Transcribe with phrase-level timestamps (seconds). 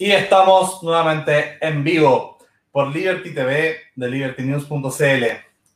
[0.00, 2.38] Y estamos nuevamente en vivo
[2.70, 5.24] por Liberty TV de libertynews.cl.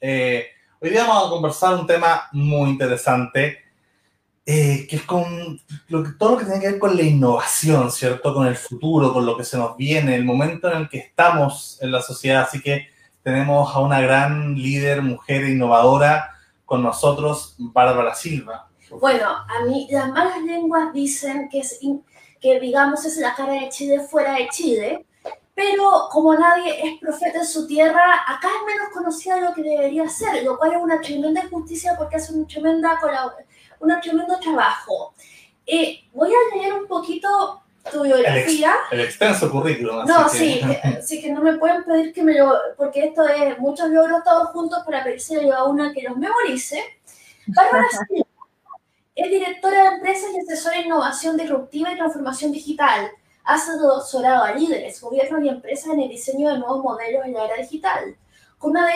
[0.01, 0.47] Eh,
[0.81, 3.59] hoy día vamos a conversar un tema muy interesante,
[4.47, 5.61] eh, que es con
[6.21, 8.33] todo lo que tiene que ver con la innovación, ¿cierto?
[8.33, 11.79] Con el futuro, con lo que se nos viene, el momento en el que estamos
[11.83, 12.43] en la sociedad.
[12.43, 12.91] Así que
[13.25, 16.31] tenemos a una gran líder, mujer innovadora
[16.65, 18.69] con nosotros, Bárbara Silva.
[19.01, 21.81] Bueno, a mí las malas lenguas dicen que es
[22.43, 25.07] que digamos es la cara de Chile fuera de Chile,
[25.55, 29.63] pero como nadie es profeta en su tierra, acá es menos conocida de lo que
[29.63, 32.99] debería ser, lo cual es una tremenda injusticia porque hace un, tremenda
[33.81, 35.15] un tremendo trabajo.
[35.67, 38.75] Eh, voy a leer un poquito tu biografía.
[38.91, 40.05] El, extenso currículum.
[40.07, 40.61] No, sí,
[41.05, 44.49] sí que no me pueden pedir que me lo, porque esto es muchos logros todos
[44.49, 46.83] juntos para pedirse a una que los memorice.
[47.47, 47.87] Bárbara
[49.15, 53.11] es directora de empresas y asesora innovación disruptiva y transformación digital.
[53.45, 57.45] Ha asesorado a líderes, gobiernos y empresas en el diseño de nuevos modelos en la
[57.45, 58.17] era digital.
[58.57, 58.89] Con una,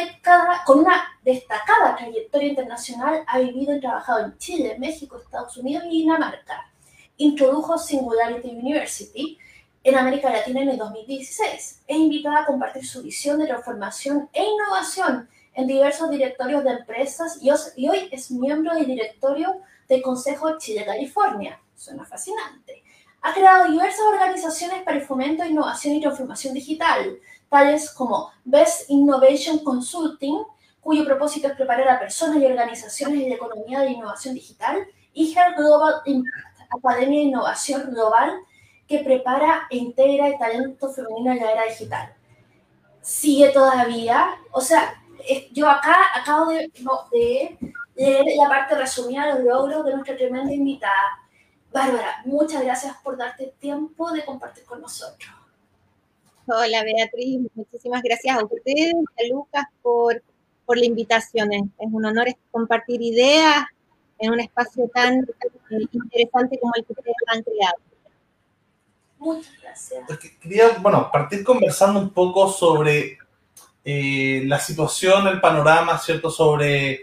[0.64, 6.03] con una destacada trayectoria internacional, ha vivido y trabajado en Chile, México, Estados Unidos y
[6.03, 6.70] Dinamarca.
[7.19, 9.39] Introdujo Singularity University
[9.83, 11.83] en América Latina en el 2016.
[11.86, 17.39] Es invitada a compartir su visión de transformación e innovación en diversos directorios de empresas
[17.42, 21.61] y hoy es miembro del directorio del Consejo Chile-California.
[21.75, 22.83] Suena fascinante.
[23.23, 28.89] Ha creado diversas organizaciones para el fomento de innovación y transformación digital, tales como Best
[28.89, 30.39] Innovation Consulting,
[30.81, 35.33] cuyo propósito es preparar a personas y organizaciones en la economía de innovación digital, y
[35.37, 38.33] Her Global Impact, Academia de Innovación Global,
[38.87, 42.14] que prepara e integra el talento femenino en la era digital.
[43.01, 45.03] Sigue todavía, o sea,
[45.53, 46.70] yo acá acabo de,
[47.12, 47.59] de
[47.97, 51.20] leer la parte resumida de los logros de nuestra tremenda invitada.
[51.72, 55.30] Bárbara, muchas gracias por darte tiempo de compartir con nosotros.
[56.47, 60.22] Hola Beatriz, muchísimas gracias a ustedes, a Lucas, por,
[60.64, 61.52] por la invitación.
[61.52, 63.64] Es un honor compartir ideas
[64.18, 65.27] en un espacio tan
[65.92, 67.77] interesante como el que ustedes han creado.
[69.18, 70.05] Muchas gracias.
[70.40, 73.18] Quería, bueno, partir conversando un poco sobre
[73.85, 76.30] eh, la situación, el panorama, ¿cierto?
[76.30, 77.01] Sobre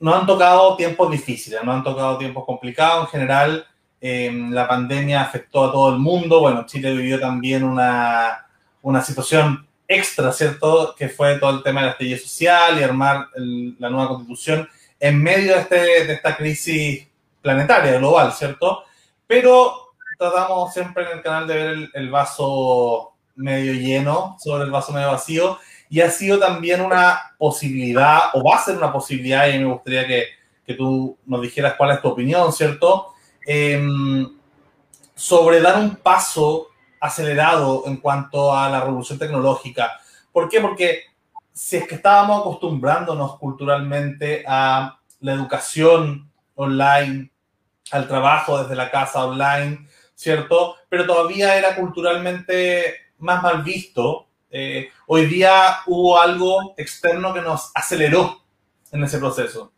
[0.00, 3.66] nos han tocado tiempos difíciles, nos han tocado tiempos complicados en general.
[4.00, 6.40] Em, la pandemia afectó a todo el mundo.
[6.40, 8.46] Bueno, Chile vivió también una,
[8.82, 10.94] una situación extra, ¿cierto?
[10.96, 14.68] Que fue todo el tema de la estrella social y armar la nueva constitución
[15.00, 17.06] en medio de, este, de esta crisis
[17.42, 18.84] planetaria, global, ¿cierto?
[19.26, 24.92] Pero tratamos siempre en el canal de ver el vaso medio lleno sobre el vaso
[24.92, 25.58] medio vacío
[25.94, 30.04] y ha sido también una posibilidad, o va a ser una posibilidad, y me gustaría
[30.04, 30.26] que,
[30.66, 33.14] que tú nos dijeras cuál es tu opinión, ¿cierto?
[33.46, 34.28] Em,
[35.14, 36.66] sobre dar un paso
[36.98, 39.92] acelerado en cuanto a la revolución tecnológica.
[40.32, 40.60] ¿Por qué?
[40.60, 41.04] Porque
[41.52, 47.30] si es que estábamos acostumbrándonos culturalmente a la educación online,
[47.92, 50.74] al trabajo desde la casa online, ¿cierto?
[50.88, 57.70] Pero todavía era culturalmente más mal visto eh, hoy día hubo algo externo que nos
[57.74, 58.42] aceleró
[58.92, 59.72] en ese proceso.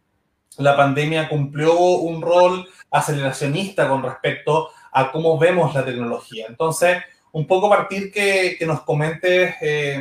[0.59, 6.47] La pandemia cumplió un rol aceleracionista con respecto a cómo vemos la tecnología.
[6.49, 10.01] Entonces, un poco partir que, que nos comentes eh,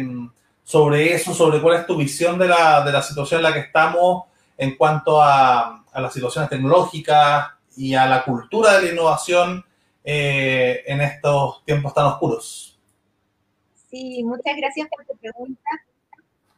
[0.64, 3.59] sobre eso, sobre cuál es tu visión de la, de la, situación en la que
[3.59, 4.24] estamos
[4.58, 9.64] en cuanto a, las situaciones tecnológicas y a la cultura de la innovación
[10.03, 12.75] eh, en estos tiempos tan oscuros.
[13.95, 15.69] Sí, muchas gracias por tu pregunta.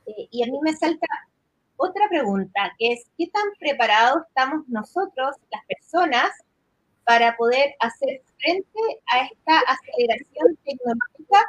[0.08, 1.06] Eh, y a mí me salta
[1.76, 6.32] otra pregunta, que es, ¿qué tan preparados estamos nosotros, las personas,
[7.06, 8.80] para poder hacer frente
[9.12, 11.46] a esta aceleración tecnológica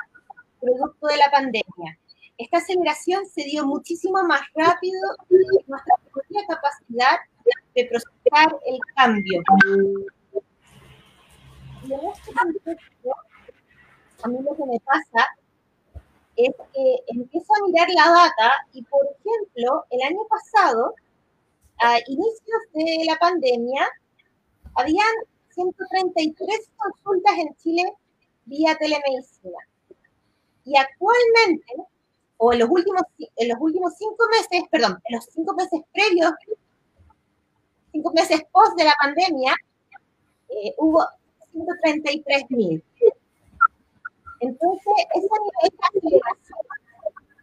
[0.60, 1.98] producto de la pandemia?
[2.36, 5.00] Esta aceleración se dio muchísimo más rápido
[5.30, 5.36] que
[5.68, 7.16] nuestra propia capacidad
[7.74, 9.42] de procesar el cambio.
[11.82, 13.10] Y en este contexto,
[14.22, 15.26] a mí lo que me pasa
[16.38, 20.94] es que empiezo a mirar la data y, por ejemplo, el año pasado,
[21.78, 23.88] a inicios de la pandemia,
[24.74, 25.14] habían
[25.50, 27.92] 133 consultas en Chile
[28.44, 29.58] vía telemedicina.
[30.64, 31.74] Y actualmente,
[32.36, 36.32] o en los últimos, en los últimos cinco meses, perdón, en los cinco meses previos,
[37.90, 39.56] cinco meses post de la pandemia,
[40.50, 41.04] eh, hubo
[41.52, 42.84] 133 mil.
[44.40, 45.34] Entonces, esa
[45.88, 46.58] aceleración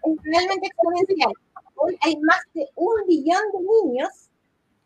[0.04, 1.34] es realmente exponencial.
[1.76, 4.10] Hoy hay más de un billón de niños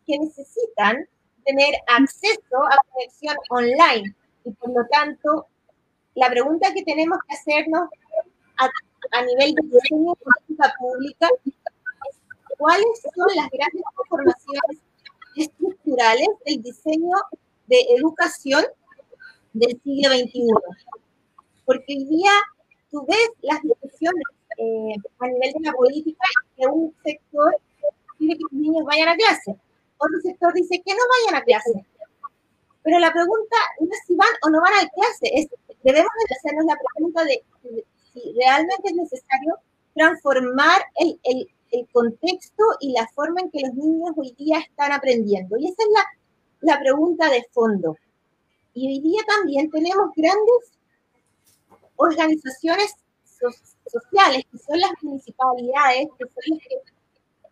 [0.06, 1.08] que necesitan
[1.44, 4.14] tener acceso a conexión online
[4.44, 5.46] y por lo tanto
[6.14, 7.88] la pregunta que tenemos que hacernos
[8.58, 11.54] a, nivel de diseño de política pública es
[12.58, 14.78] cuáles son las grandes transformaciones
[15.36, 17.16] estructurales del diseño
[17.66, 18.64] de educación
[19.52, 20.48] del siglo XXI.
[21.64, 22.30] Porque hoy día
[22.90, 24.22] tú ves las discusiones
[24.58, 26.26] eh, a nivel de la política
[26.56, 27.56] que un sector
[28.18, 29.56] quiere que los niños vayan a clase,
[29.98, 31.84] otro sector dice que no vayan a clase.
[32.82, 35.48] Pero la pregunta no es si van o no van a clase, es,
[35.82, 37.44] debemos hacernos la pregunta de,
[38.12, 39.56] si realmente es necesario
[39.94, 44.92] transformar el, el, el, contexto y la forma en que los niños hoy día están
[44.92, 45.58] aprendiendo.
[45.58, 47.96] Y esa es la, la pregunta de fondo.
[48.72, 50.72] Y hoy día también tenemos grandes
[52.00, 52.94] organizaciones
[53.86, 56.58] sociales, que son las municipalidades, que son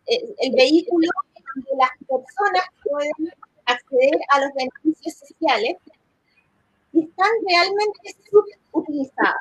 [0.07, 1.07] eh, el vehículo
[1.55, 3.33] donde las personas pueden
[3.65, 5.77] acceder a los beneficios sociales
[6.93, 9.35] y están realmente subutilizadas.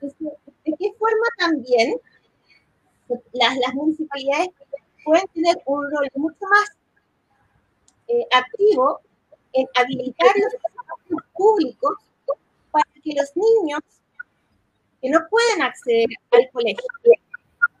[0.00, 1.96] ¿De qué forma también
[3.32, 4.50] las, las municipalidades
[5.04, 6.70] pueden tener un rol mucho más
[8.08, 9.00] eh, activo
[9.52, 10.34] en habilitar
[11.08, 11.96] los públicos
[12.70, 13.80] para que los niños
[15.00, 16.84] que no pueden acceder al colegio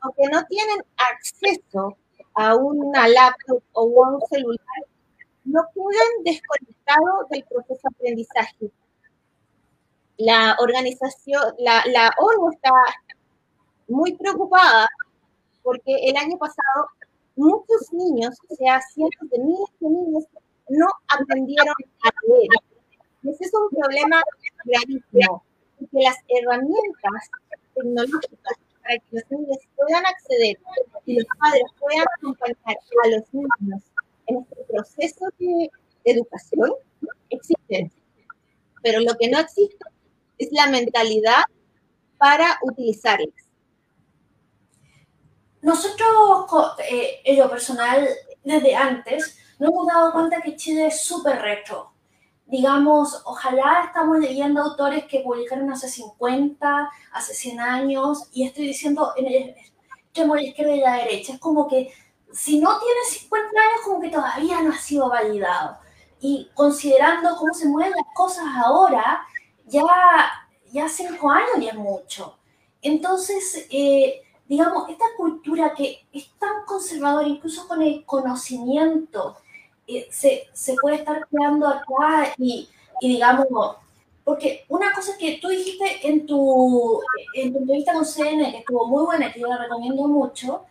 [0.02, 1.96] o que no tienen acceso
[2.34, 4.84] a una laptop o a un celular
[5.44, 8.70] no quedan desconectados del proceso de aprendizaje.
[10.18, 12.72] La organización, la, la ONU está
[13.88, 14.88] muy preocupada
[15.62, 16.88] porque el año pasado
[17.36, 20.24] muchos niños, o sea, cientos de miles de niños,
[20.68, 22.48] no aprendieron a leer.
[23.22, 24.22] ese es un problema
[24.64, 25.44] gravísimo,
[25.96, 27.30] porque las herramientas
[27.74, 30.58] tecnológicas para que los niños puedan acceder
[31.06, 33.82] y los padres puedan acompañar a los niños
[34.26, 35.70] en este proceso de
[36.04, 36.72] educación
[37.30, 37.92] existen.
[38.82, 39.84] Pero lo que no existe
[40.38, 41.44] es la mentalidad
[42.18, 43.34] para utilizarlas.
[45.62, 48.08] Nosotros, eh, lo personal,
[48.44, 51.95] desde antes, nos hemos dado cuenta que Chile es súper retro.
[52.46, 59.12] Digamos, ojalá estamos leyendo autores que publicaron hace 50, hace 100 años, y estoy diciendo
[59.16, 59.34] en el
[59.96, 61.32] extremo de la izquierda y la derecha.
[61.34, 61.92] Es como que
[62.32, 65.78] si no tiene 50 años, como que todavía no ha sido validado.
[66.20, 69.26] Y considerando cómo se mueven las cosas ahora,
[69.66, 69.84] ya,
[70.72, 72.38] ya cinco años ya es mucho.
[72.80, 79.36] Entonces, eh, digamos, esta cultura que es tan conservadora, incluso con el conocimiento,
[80.10, 82.68] se, se, puede estar creando acá y,
[83.00, 83.46] y, digamos,
[84.24, 87.00] porque una cosa que tú dijiste en tu,
[87.34, 90.64] en tu entrevista con CNN, que estuvo muy buena, que yo la recomiendo mucho,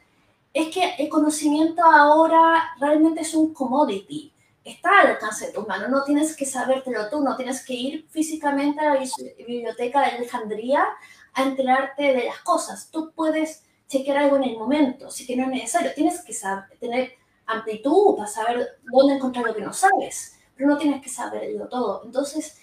[0.54, 4.32] es que el conocimiento ahora realmente es un commodity.
[4.64, 8.08] Está al alcance de tus manos, no tienes que sabértelo tú, no tienes que ir
[8.10, 9.00] físicamente a la
[9.38, 10.88] biblioteca de Alejandría
[11.34, 12.90] a enterarte de las cosas.
[12.92, 15.94] Tú puedes chequear algo en el momento, si que no es necesario.
[15.94, 17.14] Tienes que saber, tener
[17.48, 22.04] amplitud para saber dónde encontrar lo que no sabes, pero no tienes que saberlo todo.
[22.06, 22.60] Entonces,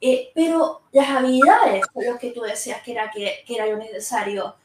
[0.00, 4.56] eh, pero las habilidades, lo que tú decías que era, que, que era lo necesario,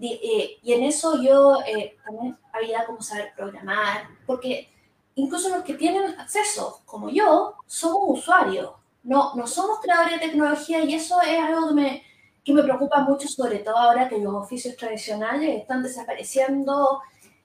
[0.00, 4.68] eh, y en eso yo eh, también había como saber programar, porque
[5.14, 8.72] incluso los que tienen acceso, como yo, somos usuarios,
[9.04, 12.02] no, no somos creadores de tecnología y eso es algo que me,
[12.44, 17.00] que me preocupa mucho, sobre todo ahora que los oficios tradicionales están desapareciendo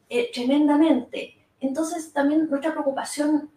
[0.10, 1.37] eh, tremendamente.
[1.60, 3.50] Entonces también nuestra preocupación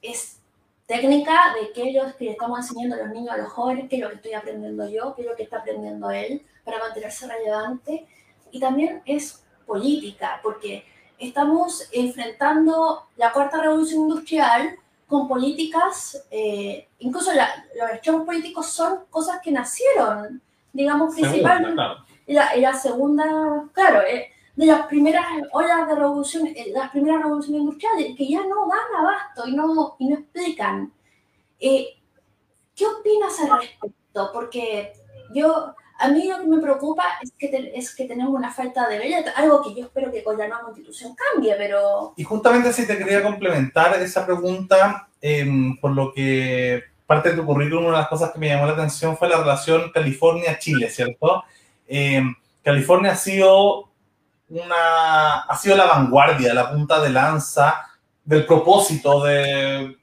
[0.00, 0.38] es
[0.86, 4.02] técnica de qué es que estamos enseñando a los niños, a los jóvenes, qué es
[4.02, 8.06] lo que estoy aprendiendo yo, qué es lo que está aprendiendo él para mantenerse relevante
[8.50, 10.84] y también es política, porque
[11.18, 19.40] estamos enfrentando la cuarta revolución industrial con políticas, eh, incluso los extremos políticos son cosas
[19.42, 20.40] que nacieron,
[20.72, 21.82] digamos, principalmente.
[22.26, 27.62] La, la, segunda, claro, eh, de las primeras olas de revolución, eh, las primeras revoluciones
[27.62, 30.92] industriales, que ya no dan abasto y no, y no explican.
[32.76, 34.30] ¿Qué opinas al respecto?
[34.32, 34.92] Porque
[35.32, 38.98] yo, a mí lo que me preocupa es que, es que tenemos una falta de
[38.98, 42.14] belleza, algo que yo espero que con la nueva constitución cambie, pero...
[42.16, 47.44] Y justamente si te quería complementar esa pregunta, em, por lo que parte de tu
[47.44, 51.44] currículum, una de las cosas que me llamó la atención fue la relación California-Chile, ¿cierto?
[51.86, 53.90] Em, California ha sido,
[54.48, 57.86] una, ha sido la vanguardia, la punta de lanza
[58.24, 59.96] del propósito de,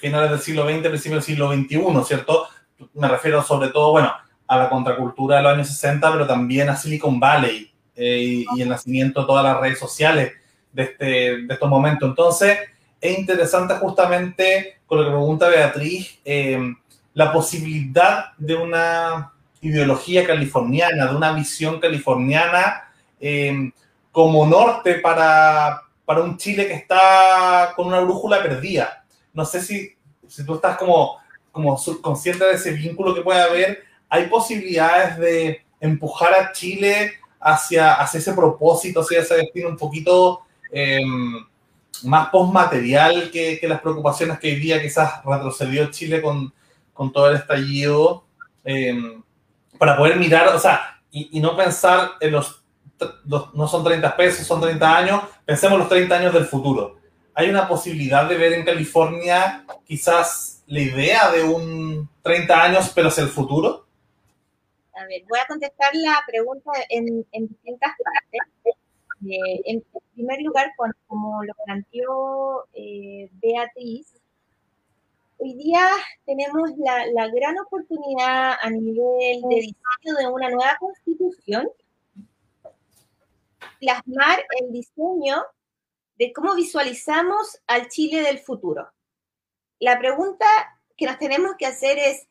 [0.00, 2.48] finales del siglo XX, principios del siglo XXI, ¿cierto?
[2.94, 4.12] Me refiero sobre todo, bueno,
[4.46, 8.68] a la contracultura de los años 60, pero también a Silicon Valley eh, y, el
[8.68, 10.32] nacimiento de todas las redes sociales
[10.72, 11.06] de, este,
[11.42, 12.08] de estos momentos.
[12.08, 12.58] Entonces,
[13.00, 16.74] es interesante justamente con lo que pregunta Beatriz, eh,
[17.14, 22.89] la posibilidad de una ideología californiana, de una visión californiana
[23.20, 23.70] eh,
[24.10, 29.04] como norte para, para un Chile que está con una brújula perdida.
[29.32, 29.94] No sé si,
[30.26, 31.18] si tú estás como,
[31.52, 33.84] como subconsciente de ese vínculo que puede haber.
[34.08, 40.40] ¿Hay posibilidades de empujar a Chile hacia, hacia ese propósito, hacia ese destino un poquito
[40.72, 41.00] eh,
[42.02, 46.52] más postmaterial que, que las preocupaciones que hoy día quizás retrocedió Chile con,
[46.92, 48.24] con todo el estallido?
[48.64, 49.20] Eh,
[49.78, 52.59] para poder mirar, o sea, y, y no pensar en los,
[53.54, 57.00] no son 30 pesos, son 30 años, pensemos los 30 años del futuro.
[57.34, 63.08] ¿Hay una posibilidad de ver en California quizás la idea de un 30 años, pero
[63.08, 63.86] hacia el futuro?
[64.94, 68.74] A ver, voy a contestar la pregunta en, distintas partes.
[69.26, 70.72] Eh, en primer lugar,
[71.06, 74.14] como lo planteó eh, Beatriz,
[75.38, 75.86] hoy día
[76.26, 81.68] tenemos la, la, gran oportunidad a nivel de diseño de una nueva constitución,
[83.80, 85.44] plasmar el diseño
[86.16, 88.92] de cómo visualizamos al Chile del futuro.
[89.78, 90.46] La pregunta
[90.96, 92.26] que nos tenemos que hacer es,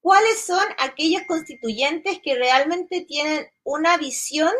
[0.00, 4.52] ¿cuáles son aquellos constituyentes que realmente tienen una visión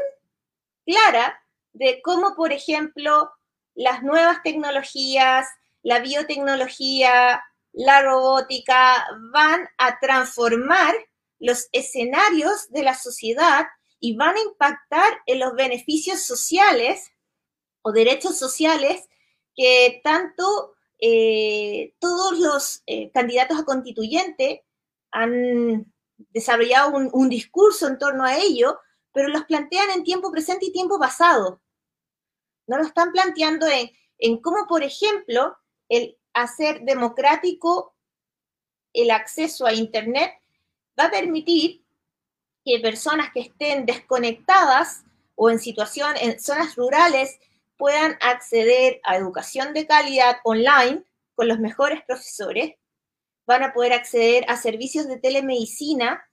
[0.84, 3.30] clara de cómo, por ejemplo,
[3.74, 5.46] las nuevas tecnologías,
[5.82, 10.94] la biotecnología, la robótica van a transformar
[11.38, 13.66] los escenarios de la sociedad
[13.98, 17.12] y van a impactar en los beneficios sociales
[17.82, 19.08] o derechos sociales
[19.54, 24.64] que tanto eh, todos los eh, candidatos a constituyente
[25.10, 28.78] han desarrollado un, discurso en torno a ello,
[29.12, 31.62] pero los plantean en tiempo presente y tiempo pasado.
[32.66, 33.66] No lo están planteando
[34.18, 35.56] en cómo, por ejemplo,
[35.88, 37.96] el hacer democrático
[38.96, 40.32] el acceso a Internet
[40.98, 41.84] va a permitir
[42.66, 45.04] que personas que estén desconectadas
[45.36, 47.38] o en situación en zonas rurales
[47.78, 51.04] puedan acceder a educación de calidad online
[51.36, 52.74] con los mejores profesores,
[53.46, 56.28] van a poder acceder a servicios de telemedicina,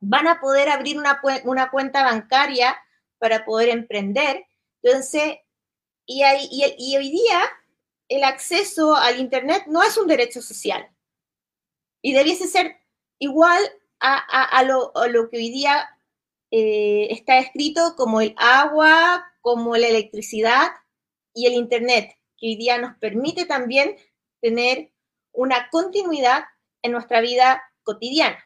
[0.00, 2.76] van a poder abrir una, una cuenta bancaria
[3.18, 4.44] para poder emprender.
[4.82, 5.36] Entonces,
[6.06, 6.24] y,
[6.76, 7.40] y hoy día
[8.08, 10.90] el acceso al Internet no es un derecho social
[12.02, 12.76] y debiese ser
[13.18, 13.60] igual
[14.00, 14.92] a, lo,
[15.30, 15.88] que hoy día
[16.50, 20.72] eh, está escrito como el agua, como la electricidad
[21.34, 23.96] y el Internet, que hoy día nos permite también
[24.40, 24.92] tener
[25.32, 26.44] una continuidad
[26.82, 28.38] en nuestra vida cotidiana.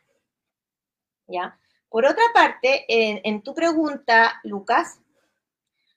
[1.27, 1.59] ¿Ya?
[1.89, 5.01] Por otra parte, en, en tu pregunta, Lucas,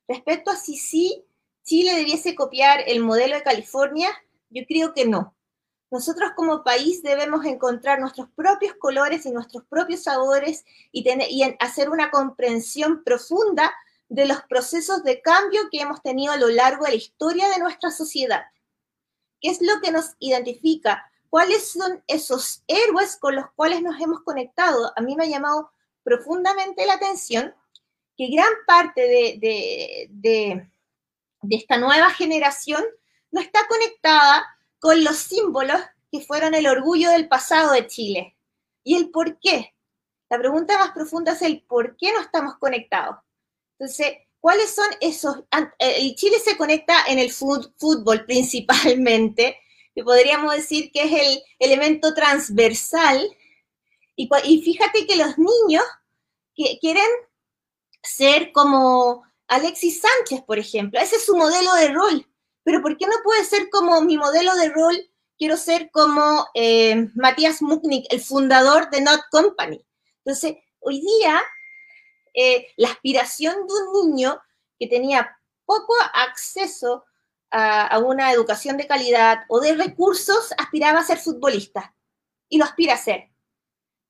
[0.07, 1.25] respecto a si sí
[1.63, 4.09] Chile debiese copiar el modelo de California?
[4.49, 5.35] Yo creo que no.
[5.93, 11.43] Nosotros como país debemos encontrar nuestros propios colores y nuestros propios sabores y, tener, y
[11.59, 13.71] hacer una comprensión profunda
[14.09, 17.59] de los procesos de cambio que hemos tenido a lo largo de la historia de
[17.59, 18.41] nuestra sociedad.
[19.39, 21.05] ¿Qué es lo que nos identifica?
[21.29, 24.91] ¿Cuáles son esos héroes con los cuales nos hemos conectado?
[24.95, 25.69] A mí me ha llamado
[26.01, 27.53] profundamente la atención
[28.17, 30.69] que gran parte de, de, de
[31.43, 32.83] de esta nueva generación
[33.31, 34.45] no está conectada
[34.83, 35.79] con los símbolos
[36.11, 38.35] que fueron el orgullo del pasado de Chile.
[38.83, 39.73] ¿Y el por qué?
[40.29, 43.15] La pregunta más profunda es el por qué no estamos conectados.
[43.79, 45.37] Entonces, ¿cuáles son esos?
[45.79, 49.57] El Chile se conecta en el fútbol principalmente,
[49.95, 53.25] que podríamos decir que es el elemento transversal.
[54.17, 55.85] Y, y fíjate que los niños
[56.57, 57.07] que quieren
[58.03, 60.99] ser como Alexis Sánchez, por ejemplo.
[60.99, 62.27] Ese es su modelo de rol.
[62.63, 65.09] Pero ¿por qué no puede ser como mi modelo de rol?
[65.37, 69.85] Quiero ser como eh, Matías Muknik, el fundador de Not Company.
[70.23, 71.41] Entonces, hoy día,
[72.33, 74.41] eh, la aspiración de un niño
[74.79, 77.03] que tenía poco acceso
[77.51, 81.95] a, a, una educación de calidad o de recursos, aspiraba a ser futbolista.
[82.49, 83.29] Y lo aspira a ser.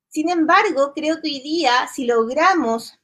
[0.08, 2.98] Sin embargo, creo que hoy día, si logramos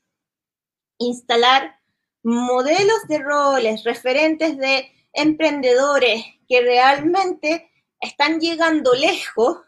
[0.99, 1.81] instalar
[2.23, 9.59] modelos de roles, referentes de emprendedores que realmente están llegando lejos,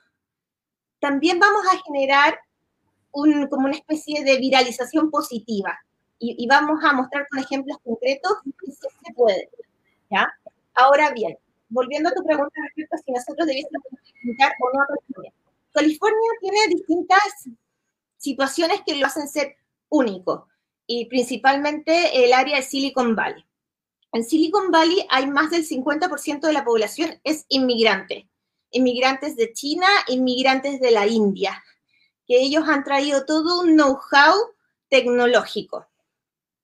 [1.01, 2.39] también vamos a generar
[3.13, 5.79] un, como una especie de viralización positiva.
[6.19, 8.33] Y, y, vamos a mostrar con ejemplos concretos
[8.65, 9.51] que se puede.
[10.09, 10.33] ¿ya?
[10.75, 11.37] Ahora bien,
[11.69, 15.33] volviendo a tu pregunta respecto a si nosotros debiésemos implementar o no a California.
[15.73, 17.49] California tiene distintas
[18.19, 19.57] situaciones que lo hacen ser
[19.89, 20.47] único
[20.87, 23.45] y principalmente el área de Silicon Valley.
[24.13, 28.29] En Silicon Valley hay más del 50% de la población es inmigrante.
[28.71, 31.63] Inmigrantes de China, inmigrantes de la India,
[32.27, 34.35] que ellos han traído todo un know-how
[34.89, 35.89] tecnológico.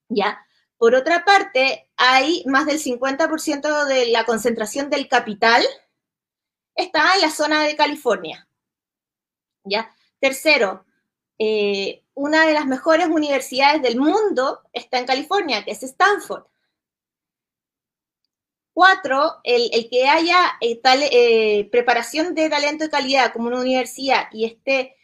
[0.09, 0.45] ¿Ya?
[0.76, 5.64] Por otra parte, hay más del 50% de la concentración del capital
[6.75, 8.47] está en la zona de California.
[9.64, 9.90] ¿Ya?
[10.21, 10.85] Tercero,
[11.38, 16.45] eh, una de las mejores universidades del mundo está en California, que es Stanford.
[18.79, 24.29] Cuatro, el, que haya eh, tal, eh, preparación de talento de calidad como una universidad
[24.31, 24.95] y esté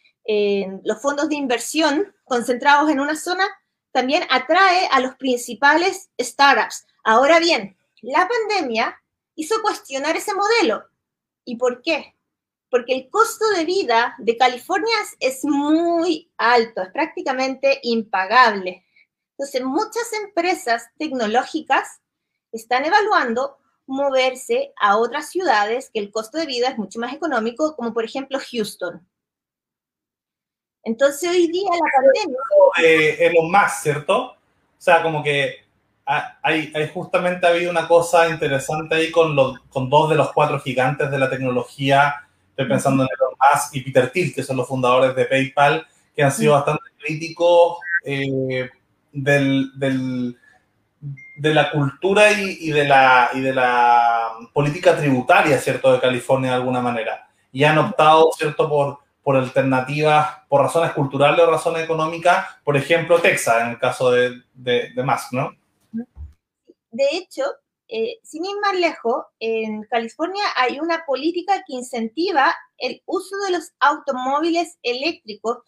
[0.85, 3.45] los fondos de inversión concentrados en una zona,
[3.91, 6.87] también atrae a los principales startups.
[7.03, 9.03] Ahora bien, la pandemia
[9.35, 10.85] hizo cuestionar ese modelo.
[11.45, 12.15] ¿Y por qué?
[12.71, 18.87] Porque el costo de vida de California es muy alto, es prácticamente impagable.
[19.33, 22.01] Entonces, muchas empresas tecnológicas
[22.53, 27.77] están evaluando moverse a otras ciudades que el costo de vida es mucho más económico,
[27.77, 29.07] como por ejemplo Houston.
[30.83, 32.39] Entonces hoy día la pandemia...
[32.83, 34.33] Eh, Elon Musk, ¿cierto?
[34.33, 34.37] O
[34.79, 35.65] sea, como que
[36.05, 40.33] hay, hay, justamente ha habido una cosa interesante ahí con, los, con dos de los
[40.33, 42.27] cuatro gigantes de la tecnología.
[42.51, 46.23] Estoy pensando en Elon Musk y Peter Thiel, que son los fundadores de PayPal, que
[46.23, 48.69] han sido bastante críticos eh,
[49.13, 50.39] del, del
[51.37, 56.57] de la cultura y, de la, y de la política tributaria, ¿cierto?, de California de
[56.57, 57.29] alguna manera.
[57.53, 63.21] Y han optado, ¿cierto?, por, por alternativas, por razones culturales o razones económicas, por ejemplo,
[63.21, 65.51] Texas, en el caso de, de, Musk, ¿no?
[66.91, 67.43] De hecho,
[67.89, 73.53] eh, sin ir más lejos, en California hay una política que incentiva el uso de
[73.53, 75.59] los automóviles eléctricos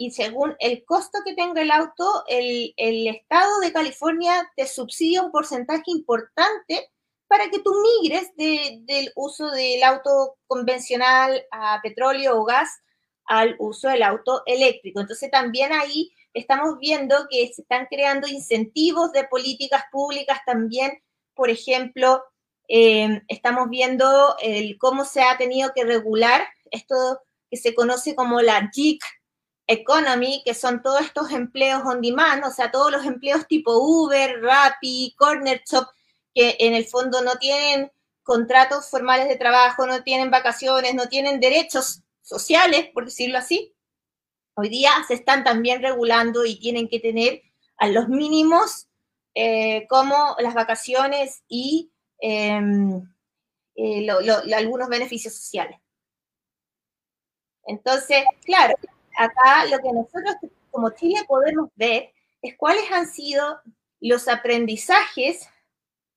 [0.00, 5.32] y según el costo que tenga el auto, el, estado de California te subsidia un
[5.32, 6.88] porcentaje importante
[7.26, 12.70] para que tú migres del uso del auto convencional a petróleo o gas
[13.24, 15.00] al uso del auto eléctrico.
[15.00, 21.02] Entonces también ahí estamos viendo que se están creando incentivos de políticas públicas también,
[21.34, 22.22] por ejemplo,
[22.68, 27.20] eh, estamos viendo el, cómo se ha tenido que regular esto
[27.50, 29.02] que se conoce como la JIC
[29.68, 34.40] economy, que son todos estos empleos on demand, o sea, todos los empleos tipo Uber,
[34.42, 35.86] Rappi, Corner Shop,
[36.34, 41.38] que en el fondo no tienen contratos formales de trabajo, no tienen vacaciones, no tienen
[41.38, 43.74] derechos sociales, por decirlo así.
[44.54, 47.42] Hoy día se están también regulando y tienen que tener
[47.76, 48.88] a los mínimos
[49.34, 53.06] eh, como las vacaciones y em,
[53.76, 55.78] eh, algunos beneficios sociales.
[57.64, 58.74] Entonces, claro,
[59.18, 60.36] acá lo que nosotros
[60.70, 63.60] como Chile podemos ver es cuáles han sido
[64.00, 65.48] los aprendizajes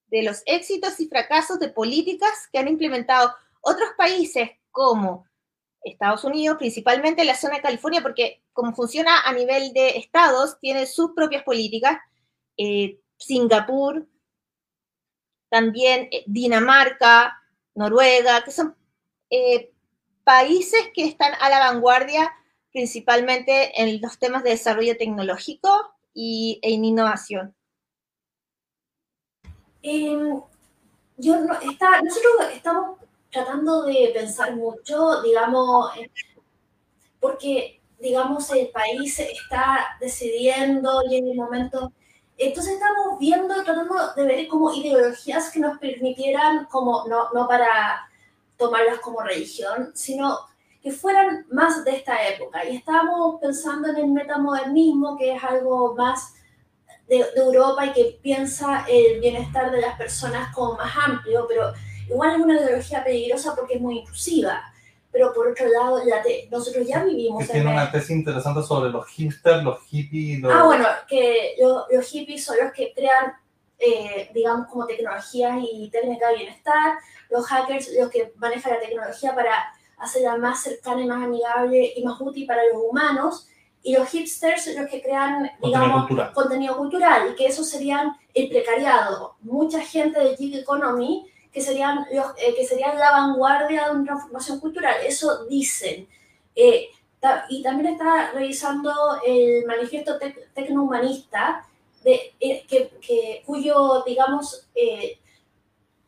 [0.07, 5.25] de los éxitos y fracasos de políticas que han implementado otros países como
[5.83, 10.85] Estados Unidos, principalmente la zona de California, porque como funciona a nivel de estados, tiene
[10.85, 11.97] sus propias políticas,
[12.57, 14.07] eh, Singapur,
[15.49, 17.41] también eh, Dinamarca,
[17.73, 18.75] Noruega, que son
[19.31, 19.71] eh,
[20.23, 22.31] países que están a la vanguardia
[22.71, 27.55] principalmente en los temas de desarrollo tecnológico y, e en innovación?
[29.81, 30.41] Em,
[31.17, 31.36] yo
[31.69, 32.99] está, nosotros estamos
[33.31, 35.91] tratando de pensar mucho, digamos,
[37.19, 41.93] porque, digamos, el país está decidiendo y en el momento...
[42.38, 48.10] Entonces estamos viendo, tratando de ver como ideologías que nos permitieran, como no, no para
[48.57, 50.39] tomarlas como religión, sino
[50.81, 52.65] que fueran más de esta época.
[52.65, 56.33] Y estábamos pensando en el metamodernismo, que es algo más
[57.07, 61.73] de, Europa y que piensa el bienestar de las personas como más amplio, pero
[62.09, 64.61] igual es una ideología peligrosa porque es muy inclusiva.
[65.11, 65.99] Pero por otro lado,
[66.49, 67.45] nosotros ya vivimos...
[67.47, 70.39] tiene una tesis interesante sobre los hipsters, los hippies...
[70.39, 70.53] Los...
[70.53, 73.33] Ah, bueno, que los hippies son los que crean,
[73.77, 76.97] eh, digamos, como tecnologías y técnicas de bienestar,
[77.29, 82.03] los hackers los que manejan la tecnología para hacerla más cercana y más amigable y
[82.03, 83.47] más útil para los humanos.
[83.83, 89.35] Y los hipsters los que crean, digamos, contenido cultural, y que eso serían el precariado.
[89.41, 94.05] Mucha gente de gig economy que serían, los, eh, que serían la vanguardia de una
[94.05, 94.95] transformación cultural.
[95.05, 96.07] Eso dicen.
[96.55, 96.89] Eh,
[97.49, 98.91] y también está revisando
[99.25, 100.17] el manifiesto
[100.53, 101.65] tecnohumanista,
[102.03, 104.67] de, eh, que, que, cuyo, digamos,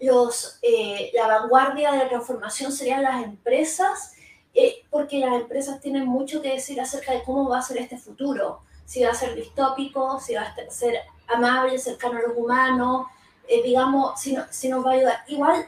[0.04, 4.14] los, eh, la vanguardia de la transformación serían las empresas,
[4.54, 7.98] eh, porque las empresas tienen mucho que decir acerca de cómo va a ser este
[7.98, 13.08] futuro, si va a ser distópico, si va a ser amable, cercano a los humanos,
[13.48, 15.24] eh, digamos, si, no, si, nos va a ayudar.
[15.28, 15.66] Igual,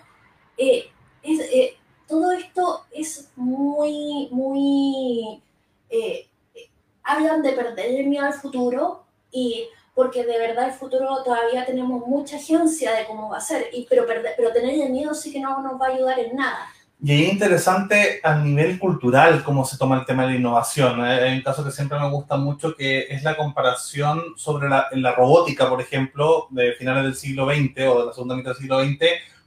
[2.07, 5.41] todo esto es muy, muy
[7.03, 12.05] hablan de perder el miedo al futuro y porque de verdad el futuro todavía tenemos
[12.05, 15.39] mucha agencia de cómo va a ser, y, pero, pero tener el miedo sí que
[15.39, 16.67] no nos va a ayudar en nada.
[17.01, 21.01] Y es interesante a nivel cultural cómo se toma el tema de la innovación.
[21.01, 25.13] Hay un caso que siempre me gusta mucho que es la comparación sobre la, la
[25.13, 28.83] robótica, por ejemplo, de finales del siglo XX o de la segunda mitad del siglo
[28.83, 28.97] XX,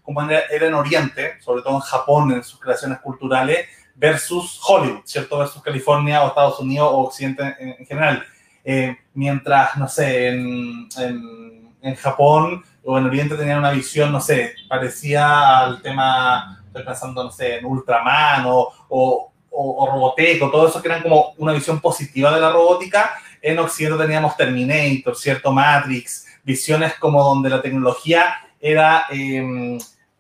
[0.03, 3.67] como era en Oriente, sobre todo en Japón, en sus creaciones culturales,
[3.99, 5.39] versus Hollywood, ¿cierto?
[5.39, 8.25] Versus California o Estados Unidos o Occidente en, general.
[8.65, 14.55] Eh, mientras, no sé, en, en, Japón o en Oriente tenían una visión, no sé,
[14.69, 20.83] parecía al tema, estoy pensando, no sé, en Ultraman o, o, o, Roboteco, todo eso
[20.83, 23.13] que eran como una visión positiva de la robótica.
[23.41, 25.51] En Occidente teníamos Terminator, ¿cierto?
[25.51, 29.07] Matrix, visiones como donde la tecnología era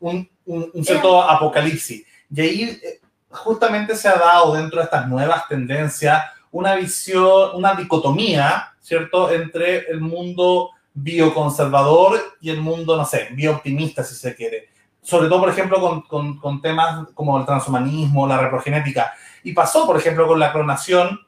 [0.00, 2.04] un, un, cierto apocalipsis.
[2.34, 7.74] Y ahí eh, justamente se ha dado dentro de estas nuevas tendencias una visión, una
[7.74, 14.68] dicotomía, ¿cierto?, entre el mundo bioconservador y el mundo, no sé, biooptimista, si se quiere.
[15.02, 19.12] Sobre todo, por ejemplo, con, con, con temas como el transhumanismo, la reprogenética.
[19.44, 21.20] Y pasó, por ejemplo, con la clonación,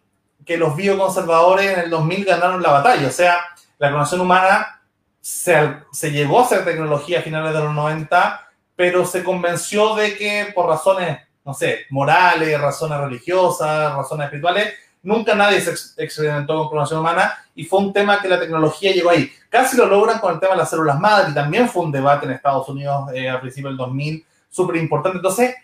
[0.44, 3.06] que los bioconservadores en el 2000 ganaron la batalla.
[3.06, 3.40] O sea,
[3.78, 4.83] la clonación humana
[5.20, 10.16] se, se llegó a ser tecnología a finales de los 90, pero se convenció de
[10.16, 14.72] que por razones no sé, morales, razones religiosas, razones espirituales.
[15.02, 15.70] Nunca nadie se
[16.02, 19.30] experimentó con clonación humana y fue un tema que la tecnología llegó ahí.
[19.48, 22.26] Casi lo logran con el tema de las células madre y también fue un debate
[22.26, 25.18] en Estados Unidos eh, a principios del 2000 súper importante.
[25.18, 25.54] Entonces,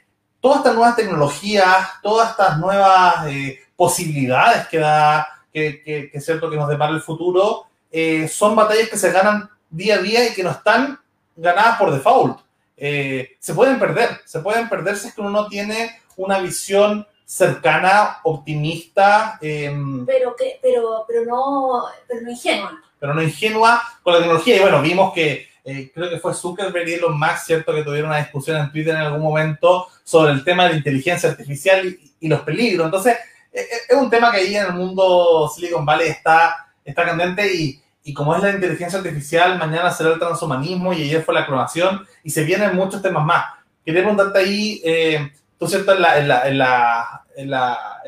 [0.40, 6.49] todas estas nuevas tecnologías, todas estas nuevas eh, posibilidades que da, que, que, es cierto
[6.49, 10.35] que nos depara el futuro, eh, son batallas que se ganan día a día y
[10.35, 10.99] que no están
[11.37, 12.40] ganadas por default.
[12.77, 17.07] Eh, se pueden perder, se pueden perder si es que uno no tiene una visión
[17.27, 19.39] cercana, optimista.
[19.43, 22.81] Eh, pero, que, pero, pero, no, pero no ingenua.
[22.99, 24.57] Pero no ingenua con la tecnología.
[24.57, 27.75] Y bueno, vimos que eh, creo que fue Zuckerberg y Elon Musk, ¿cierto?
[27.75, 31.29] Que tuvieron una discusión en Twitter en algún momento sobre el tema de la inteligencia
[31.29, 32.87] artificial y, y los peligros.
[32.87, 33.17] Entonces,
[33.53, 37.53] eh, eh, es un tema que ahí en el mundo Silicon Valley está, está candente
[37.53, 41.45] y, y como es la inteligencia artificial, mañana será el transhumanismo y ayer fue la
[41.45, 43.47] clonación y se vienen muchos temas más.
[43.85, 47.51] Quería preguntarte ahí, eh, tú cierto, en, la, en, la, en, la, en,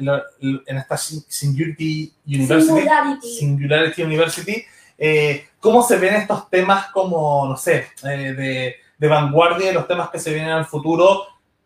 [0.06, 0.24] la,
[0.66, 4.66] en, esta Singularity University, Singularity, Singularity University
[4.98, 9.86] eh, ¿cómo se ven estos temas como, no sé, eh, de, de vanguardia de los
[9.86, 11.24] temas que se vienen al futuro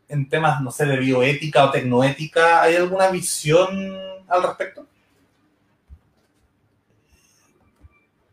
[0.09, 2.62] en temas, no sé, de bioética o tecnoética?
[2.62, 3.68] ¿Hay alguna visión
[4.29, 4.87] al respecto?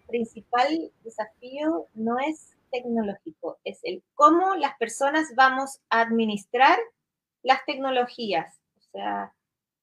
[0.10, 6.78] principal desafío no es tecnológico, es el cómo las personas vamos a administrar
[7.44, 8.60] las tecnologías.
[8.78, 9.34] O sea,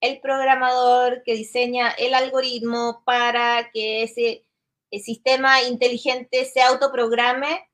[0.00, 4.44] el programador que diseña el algoritmo para que ese
[5.02, 7.68] sistema inteligente se autoprograme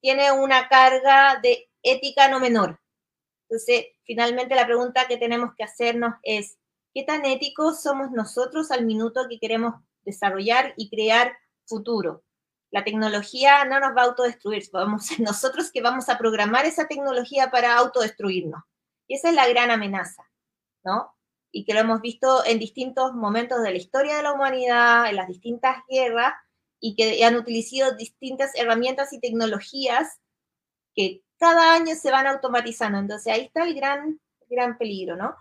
[0.00, 2.80] tiene una carga de ética no menor.
[3.48, 6.58] Entonces, finalmente la pregunta que tenemos que hacernos es,
[6.94, 9.74] ¿qué tan éticos somos nosotros al minuto que queremos
[10.08, 12.24] desarrollar y crear futuro.
[12.70, 17.50] La tecnología no nos va a autodestruir, vamos nosotros que vamos a programar esa tecnología
[17.50, 18.62] para autodestruirnos.
[19.08, 20.30] Y esa es la gran amenaza,
[20.84, 21.16] ¿no?
[21.50, 25.16] Y que lo hemos visto en distintos momentos de la historia de la humanidad, en
[25.16, 26.34] las distintas guerras,
[26.80, 30.20] y que han utilizado distintas herramientas y tecnologías
[30.94, 32.98] que cada año se van automatizando.
[32.98, 35.34] Entonces ahí está el gran, gran peligro, ¿no?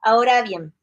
[0.00, 0.74] Ahora bien,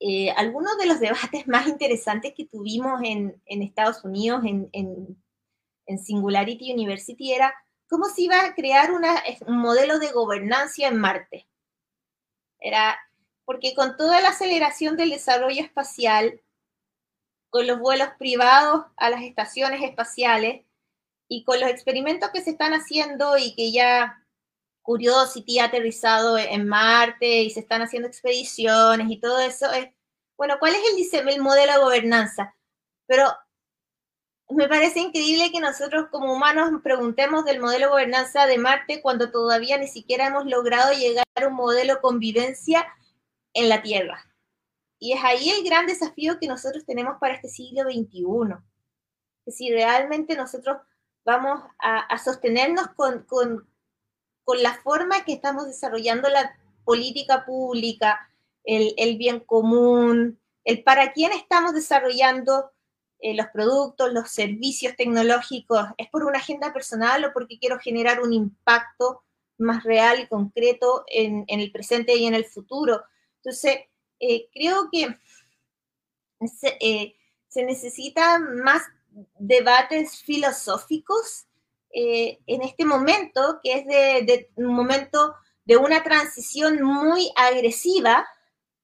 [0.00, 5.18] eh, algunos de los debates más interesantes que tuvimos en, Estados Unidos, en, en,
[5.98, 7.52] Singularity University, era
[7.88, 11.48] cómo se iba a crear un modelo de gobernancia en Marte.
[12.60, 12.98] Era
[13.44, 16.40] porque con toda la aceleración del desarrollo espacial,
[17.48, 20.64] con los vuelos privados a las estaciones espaciales
[21.28, 24.24] y con los experimentos que se están haciendo y que ya
[24.82, 29.70] Curiosity ha aterrizado en Marte y se están haciendo expediciones y todo eso.
[29.72, 29.88] Es,
[30.36, 32.54] bueno, ¿cuál es el, el modelo de gobernanza?
[33.06, 33.24] Pero
[34.50, 39.30] me parece increíble que nosotros como humanos preguntemos del modelo de gobernanza de Marte cuando
[39.30, 42.86] todavía ni siquiera hemos logrado llegar a un modelo de convivencia
[43.54, 44.26] en la Tierra.
[44.98, 48.56] Y es ahí el gran desafío que nosotros tenemos para este siglo XXI.
[49.44, 50.78] Que si realmente nosotros
[51.24, 53.68] vamos a, a sostenernos con, con,
[54.44, 58.30] con la forma que estamos desarrollando la política pública,
[58.64, 62.70] el, el bien común, el para quién estamos desarrollando
[63.22, 68.20] eh, los productos, los servicios tecnológicos, ¿es por una agenda personal o porque quiero generar
[68.20, 69.22] un impacto
[69.58, 73.02] más real y concreto en, el presente y en el futuro?
[73.36, 73.80] Entonces,
[74.18, 75.16] eh, creo que
[76.46, 77.16] se, eh,
[77.56, 78.82] necesitan más
[79.38, 81.46] debates filosóficos
[81.92, 88.26] eh, en este momento, que es de, un momento de una transición muy agresiva,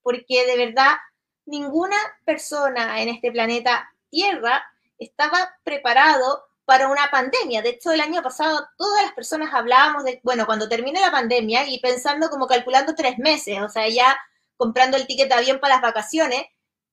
[0.03, 0.97] porque de verdad
[1.45, 4.65] ninguna persona en este planeta Tierra
[4.99, 7.63] estaba preparado para una pandemia.
[7.63, 11.67] De hecho, el año pasado todas las personas hablábamos de, bueno, cuando termine la pandemia
[11.69, 14.19] y pensando como calculando tres meses, o sea, ya
[14.57, 16.45] comprando el ticket de avión para las vacaciones,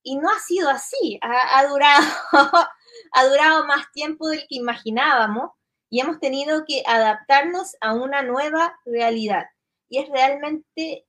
[0.04, 2.04] y no ha sido así, ha, durado,
[3.12, 5.50] ha durado más tiempo del que imaginábamos
[5.88, 9.46] y hemos tenido que adaptarnos a una nueva realidad.
[9.88, 11.06] Y es realmente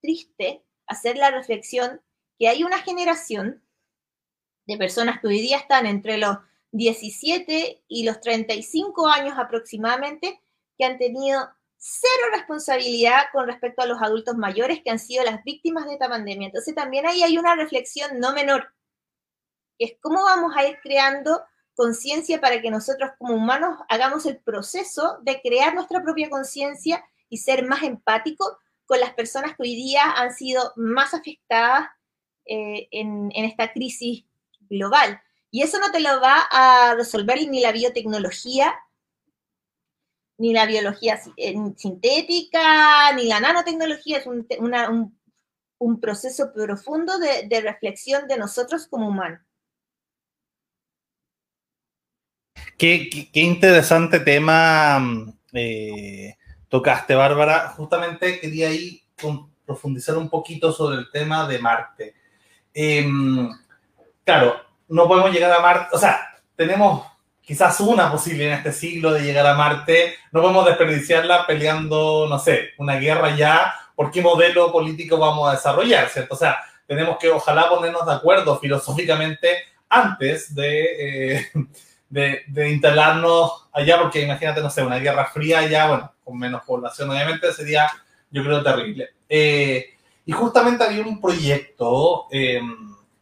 [0.00, 2.00] triste hacer la reflexión
[2.38, 3.65] que hay una generación
[4.66, 6.38] de personas que hoy día están entre los
[6.72, 10.40] 17 y los 35 años aproximadamente,
[10.76, 11.48] que han tenido
[11.78, 16.08] cero responsabilidad con respecto a los adultos mayores que han sido las víctimas de esta
[16.08, 16.46] pandemia.
[16.46, 18.74] Entonces también ahí hay una reflexión no menor,
[19.78, 21.42] que es cómo vamos a ir creando
[21.74, 27.38] conciencia para que nosotros como humanos hagamos el proceso de crear nuestra propia conciencia y
[27.38, 31.88] ser más empáticos con las personas que hoy día han sido más afectadas
[32.46, 34.24] eh, en, en esta crisis
[34.68, 35.20] global.
[35.50, 38.74] Y eso no te lo va a resolver ni la biotecnología,
[40.38, 41.18] ni la biología
[41.76, 44.18] sintética, ni la nanotecnología.
[44.18, 44.46] Es un,
[45.78, 49.40] un, proceso profundo de, reflexión de nosotros como humanos.
[52.76, 56.36] Qué, interesante tema mm, eh,
[56.68, 57.68] tocaste, Bárbara.
[57.70, 59.02] Justamente quería ahí
[59.64, 62.14] profundizar un poquito sobre el tema de Marte.
[62.74, 63.48] Em,
[64.26, 67.06] claro, no podemos llegar a Marte, o sea, tenemos
[67.40, 72.38] quizás una posible en este siglo de llegar a Marte, no podemos desperdiciarla peleando, no
[72.40, 76.34] sé, una guerra ya, por qué modelo político vamos a desarrollar, ¿cierto?
[76.34, 76.58] O sea,
[76.88, 81.46] tenemos que ojalá ponernos de acuerdo filosóficamente antes de, eh,
[82.10, 87.10] de, instalarnos allá, porque imagínate, no sé, una guerra fría allá, bueno, con menos población
[87.10, 87.88] obviamente, sería,
[88.28, 89.10] yo creo, terrible.
[89.28, 89.86] Eh,
[90.24, 92.60] y justamente había un proyecto, eh,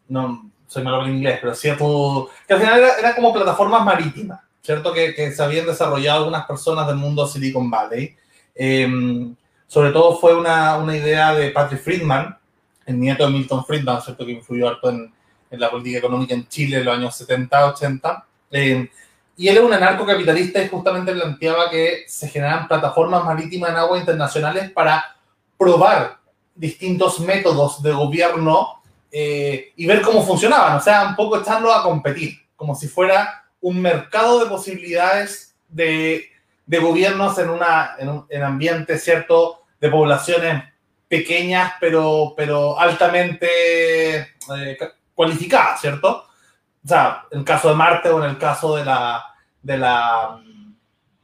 [0.08, 4.92] no soy malo en inglés, pero cierto, que al final era, como plataformas marítimas, ¿cierto?
[4.92, 8.16] Que, que, se habían desarrollado algunas personas del mundo Silicon Valley.
[8.56, 9.32] Eh,
[9.68, 12.36] sobre todo fue una, una, idea de Patrick Friedman,
[12.86, 14.26] el nieto de Milton Friedman, ¿cierto?
[14.26, 15.12] Que influyó harto en,
[15.50, 18.26] en la política económica en Chile en los años 70, 80.
[18.50, 18.90] Eh,
[19.36, 24.00] y él es un anarcocapitalista y justamente planteaba que se generan plataformas marítimas en aguas
[24.00, 25.04] internacionales para
[25.56, 26.18] probar
[26.54, 28.82] distintos métodos de gobierno
[29.16, 33.44] eh, y ver cómo funcionaban, o sea, un poco echarlo a competir, como si fuera
[33.60, 36.26] un mercado de posibilidades de,
[36.66, 40.64] de gobiernos en, una, en un en ambiente, ¿cierto?, de poblaciones
[41.06, 44.78] pequeñas, pero, pero altamente eh,
[45.14, 46.26] cualificadas, ¿cierto?
[46.84, 49.24] o sea, en el caso de Marte o en el caso de, la,
[49.62, 50.40] de, la,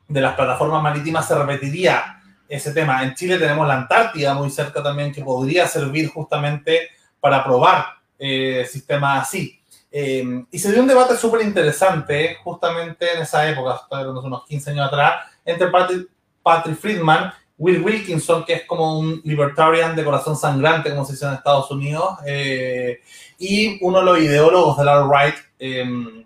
[0.06, 3.02] de las plataformas marítimas se repetiría ese tema.
[3.02, 7.86] En Chile tenemos la Antártida muy cerca también que podría servir justamente para probar
[8.18, 9.60] eh, sistemas así.
[9.92, 14.86] Eh, y se dio un debate súper interesante justamente en esa época, unos 15 años
[14.86, 21.04] atrás, entre Patrick, Friedman Will Wilkinson, que es como un libertarian de corazón sangrante, como
[21.04, 23.00] se dice en Estados Unidos, eh,
[23.38, 26.24] y uno de los ideólogos del alt-right, eh,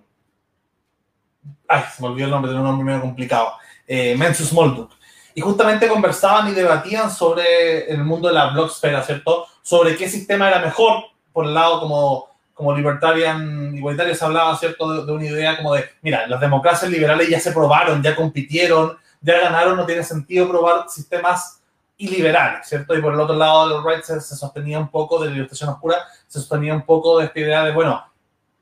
[1.67, 3.55] ay, se me olvidó el nombre, tiene un nombre medio complicado,
[3.85, 4.17] eh,
[4.53, 4.93] Molduk.
[5.35, 9.47] Y justamente conversaban y debatían sobre el mundo de la blogsfera, ¿cierto?
[9.63, 15.05] Sobre qué sistema era mejor, por el lado como, como libertarian, igualitario se hablaba, ¿cierto?
[15.05, 19.41] De, una idea como de, mira, las democracias liberales ya se probaron, ya compitieron, ya
[19.41, 21.61] ganaron, no tiene sentido probar sistemas
[21.97, 22.97] iliberales, ¿cierto?
[22.97, 25.97] Y por el otro lado los rights se, sostenía un poco de la ilustración oscura,
[26.27, 28.05] se sostenía un poco de esta idea de, bueno,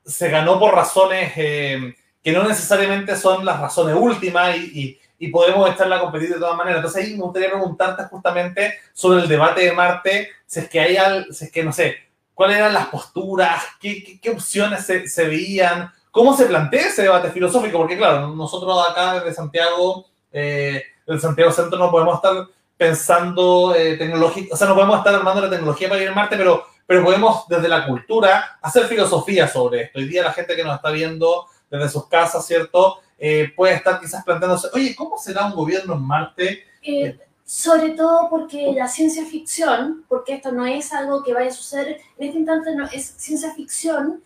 [0.05, 5.97] se ganó por razones eh, que no necesariamente son las razones últimas y, podemos estarla
[5.97, 6.79] a competir de todas maneras.
[6.79, 11.25] Entonces ahí me gustaría preguntarte justamente sobre el debate de Marte, si es que hay,
[11.33, 11.97] si es que, no sé,
[12.35, 17.31] cuáles eran las posturas, qué, qué, opciones se, se veían, cómo se plantea ese debate
[17.31, 20.83] filosófico, porque claro, nosotros acá desde Santiago eh,
[21.21, 25.51] Santiago Centro no podemos estar pensando eh, tecnológica, o sea, no podemos estar armando la
[25.51, 29.99] tecnología para ir a Marte, pero, pero podemos desde la cultura hacer filosofía sobre esto.
[29.99, 33.01] Hoy día la gente que nos está viendo desde sus casas, ¿cierto?
[33.25, 36.65] Eh, puede estar quizás planteándose, oye, ¿cómo será un gobierno en Marte?
[36.83, 41.55] Eh, sobre todo porque la ciencia ficción, porque esto no es algo que vaya a
[41.55, 44.23] suceder en este instante, no es ciencia ficción,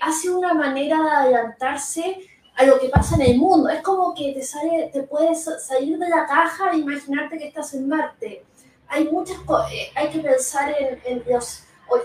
[0.00, 2.18] hace una manera de adelantarse
[2.58, 3.68] a lo que pasa en el mundo.
[3.68, 7.72] Es como que te, sale, te puedes salir de la caja e imaginarte que estás
[7.74, 8.44] en Marte.
[8.88, 9.36] Hay muchas
[9.72, 11.62] eh, hay que pensar en, los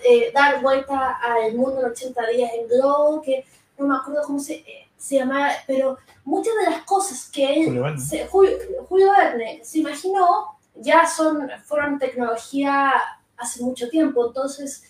[0.07, 3.45] eh, dar vuelta al mundo en 80 días en Globo, que
[3.79, 7.65] no me acuerdo cómo se, eh, se llamaba, pero muchas de las cosas que él,
[7.65, 7.99] Julio Verne.
[7.99, 12.93] se, Julio, Julio Verne se imaginó ya son, fueron tecnología
[13.35, 14.85] hace mucho tiempo, entonces,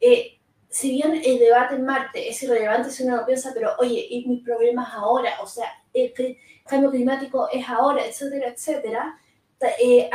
[0.00, 4.06] eh, si bien el debate en Marte es irrelevante si uno lo piensa, pero oye,
[4.08, 5.32] ¿y mis problemas ahora?
[5.42, 6.14] O sea, el
[6.64, 9.18] cambio climático es ahora, etcétera, etcétera,
[9.82, 10.08] eh,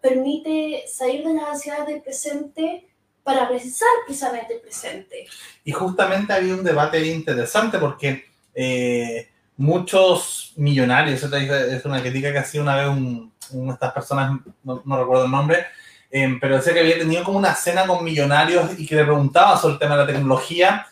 [0.00, 2.88] permite salir de las ansiedades del presente
[3.24, 5.26] para precisar precisamente el presente.
[5.64, 12.62] Y justamente había un debate interesante porque eh, muchos millonarios, es una crítica que hacía
[12.62, 15.66] una vez un, una de estas personas, no, no recuerdo el nombre,
[16.14, 19.58] eh, pero decía que había tenido como una cena con millonarios y que le preguntaban
[19.58, 20.86] sobre el tema de la tecnología.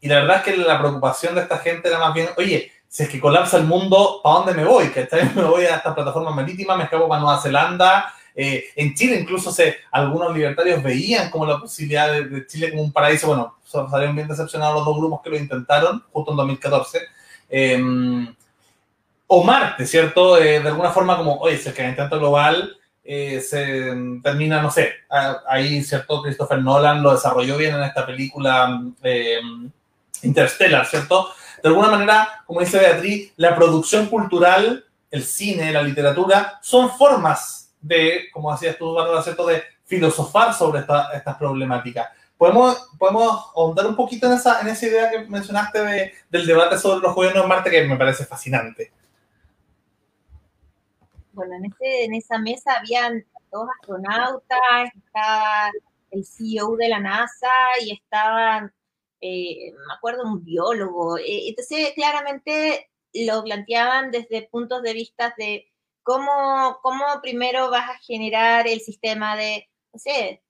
[0.00, 3.04] Y la verdad es que la preocupación de esta gente era más bien, oye, si
[3.04, 4.88] es que colapsa el mundo, ¿para dónde me voy?
[4.88, 8.12] Que me voy a esta plataforma marítima, me escapo para Nueva Zelanda.
[8.36, 12.82] Eh, en Chile incluso se, algunos libertarios veían como la posibilidad de, de Chile como
[12.82, 13.28] un paraíso.
[13.28, 16.98] Bueno, salieron bien decepcionados los dos grupos que lo intentaron, justo en 2014.
[17.50, 18.26] Eh,
[19.26, 20.38] o Marte, ¿cierto?
[20.38, 23.92] Eh, de alguna forma como, oye, si el intento global eh, se
[24.22, 24.92] termina, no sé,
[25.48, 26.22] ahí, ¿cierto?
[26.22, 29.40] Christopher Nolan lo desarrolló bien en esta película eh,
[30.22, 31.30] Interstellar, ¿cierto?
[31.62, 37.63] De alguna manera, como dice Beatriz, la producción cultural, el cine, la literatura, son formas
[37.84, 39.46] de, como decías tú, ¿cierto?
[39.46, 42.08] De filosofar sobre esta- estas problemáticas.
[42.36, 46.78] Podemos, podemos ahondar un poquito en esa, en esa idea que mencionaste de- del debate
[46.78, 48.92] sobre los gobiernos en Marte, que me parece fascinante.
[51.32, 54.58] Bueno, en, ese, en esa mesa habían dos astronautas,
[54.96, 55.70] estaba
[56.10, 57.50] el CEO de la NASA
[57.84, 58.72] y estaban,
[59.20, 61.18] eh, me acuerdo, un biólogo.
[61.18, 65.66] Eh, entonces, claramente lo planteaban desde puntos de vista de
[66.04, 70.44] cómo, cómo primero vas a generar el sistema de, no sé,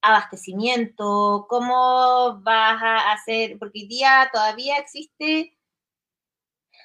[0.00, 5.58] abastecimiento, cómo vas a hacer, porque hoy día todavía existe,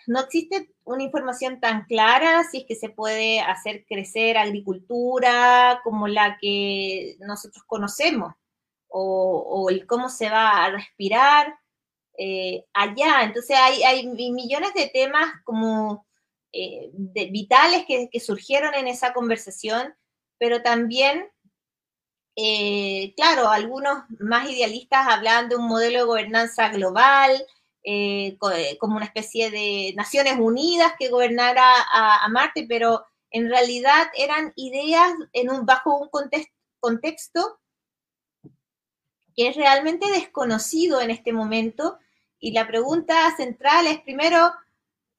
[0.08, 6.08] no existe una información tan clara si es que se puede hacer crecer agricultura como
[6.08, 8.34] la que nosotros conocemos,
[8.88, 11.56] o, el cómo se va a respirar
[12.18, 13.24] eh, allá.
[13.24, 16.08] Entonces hay, hay millones de temas como
[16.52, 19.96] eh, vitales que, surgieron en esa conversación,
[20.38, 21.30] pero también
[22.36, 27.46] eh, claro, algunos más idealistas hablan de un modelo de gobernanza global,
[27.84, 34.08] eh, co como una especie de Naciones Unidas que gobernara a, Marte, pero en realidad
[34.16, 37.60] eran ideas en un, bajo un context, contexto
[39.36, 41.98] que es realmente desconocido en este momento.
[42.40, 44.52] Y la pregunta central es primero,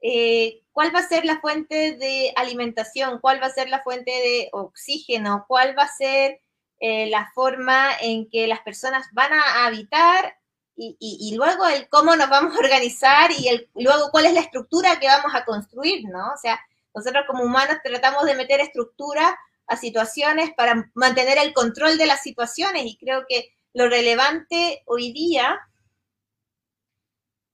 [0.02, 3.18] eh, ¿cuál va a ser la fuente de alimentación?
[3.20, 5.44] ¿Cuál va a ser la fuente de oxígeno?
[5.46, 6.40] ¿Cuál va a ser
[6.78, 10.38] eh, la forma en que las personas van a habitar
[10.74, 14.32] y, y, y, luego el cómo nos vamos a organizar y el, luego cuál es
[14.32, 16.32] la estructura que vamos a construir, ¿no?
[16.32, 16.58] O sea,
[16.94, 22.22] nosotros como humanos tratamos de meter estructura a situaciones para mantener el control de las
[22.22, 25.60] situaciones y creo que lo relevante hoy día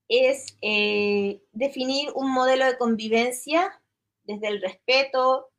[0.08, 3.80] es eh, definir un modelo de convivencia
[4.24, 5.50] desde el respeto,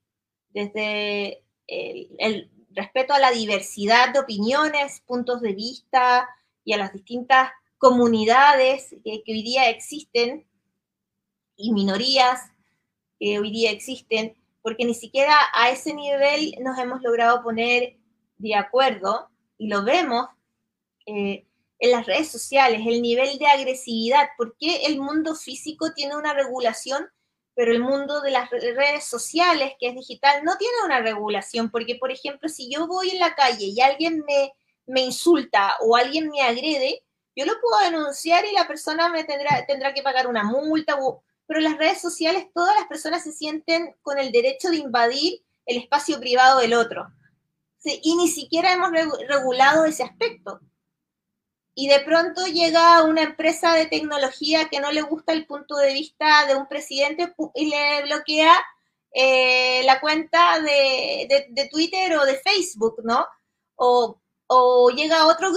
[0.50, 6.30] desde el, respeto a la diversidad de opiniones, puntos de vista
[6.64, 10.48] y a las distintas comunidades que, que hoy día existen
[11.56, 12.52] y minorías
[13.20, 17.98] que hoy día existen, porque ni siquiera a ese nivel nos hemos logrado poner
[18.38, 20.28] de acuerdo y lo vemos
[21.06, 21.47] eh,
[21.80, 27.08] en las redes sociales, el nivel de agresividad, porque el mundo físico tiene una regulación
[27.58, 31.96] pero el mundo de las redes sociales, que es digital, no tiene una regulación, porque,
[31.96, 34.54] por ejemplo, si yo voy en la calle y alguien me,
[34.86, 37.04] me insulta o alguien me agrede,
[37.36, 41.00] yo lo puedo denunciar y la persona me tendrá, tendrá que pagar una multa,
[41.48, 45.42] pero en las redes sociales todas las personas se sienten con el derecho de invadir
[45.66, 47.08] el espacio privado del otro.
[47.80, 48.92] Sí, y ni siquiera hemos
[49.28, 50.60] regulado ese aspecto
[51.80, 55.94] y de pronto llega una empresa de tecnología que no le gusta el punto de
[55.94, 58.52] vista de un presidente y le bloquea
[59.14, 63.24] eh, la cuenta de, de, de, Twitter o de Facebook, ¿no?
[63.76, 65.52] O, o llega otro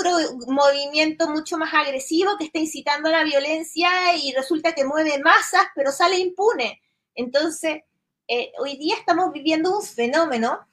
[0.46, 5.68] movimiento mucho más agresivo que está incitando a la violencia y resulta que mueve masas,
[5.74, 6.82] pero sale impune.
[7.14, 7.80] Entonces,
[8.28, 10.68] eh, hoy día estamos viviendo un fenómeno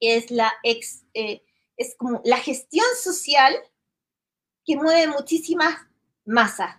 [0.00, 1.44] que es la, ex, eh,
[1.76, 3.56] es como la gestión social
[4.68, 5.74] que mueve muchísimas
[6.24, 6.76] masas.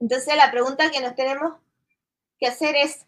[0.00, 1.54] Entonces la pregunta que nos tenemos
[2.38, 3.06] que hacer es,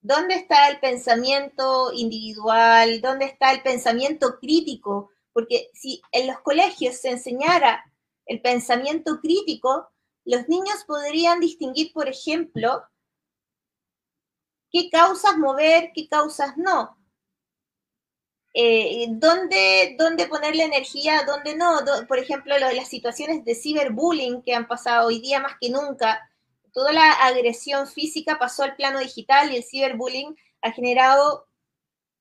[0.00, 3.00] ¿dónde está el pensamiento individual?
[3.00, 5.12] ¿Dónde está el pensamiento crítico?
[5.38, 7.92] porque si en los colegios se enseñara
[8.26, 9.88] el pensamiento crítico,
[10.24, 12.82] los niños podrían distinguir, por ejemplo,
[14.72, 16.97] qué causas mover, qué causas no.
[18.54, 21.80] Eh, ¿dónde, ¿Dónde ponerle energía, dónde no?
[22.08, 26.28] por ejemplo, las situaciones de ciberbullying que han pasado hoy día más que nunca.
[26.72, 31.46] Toda la agresión física pasó al plano digital y el ciberbullying ha generado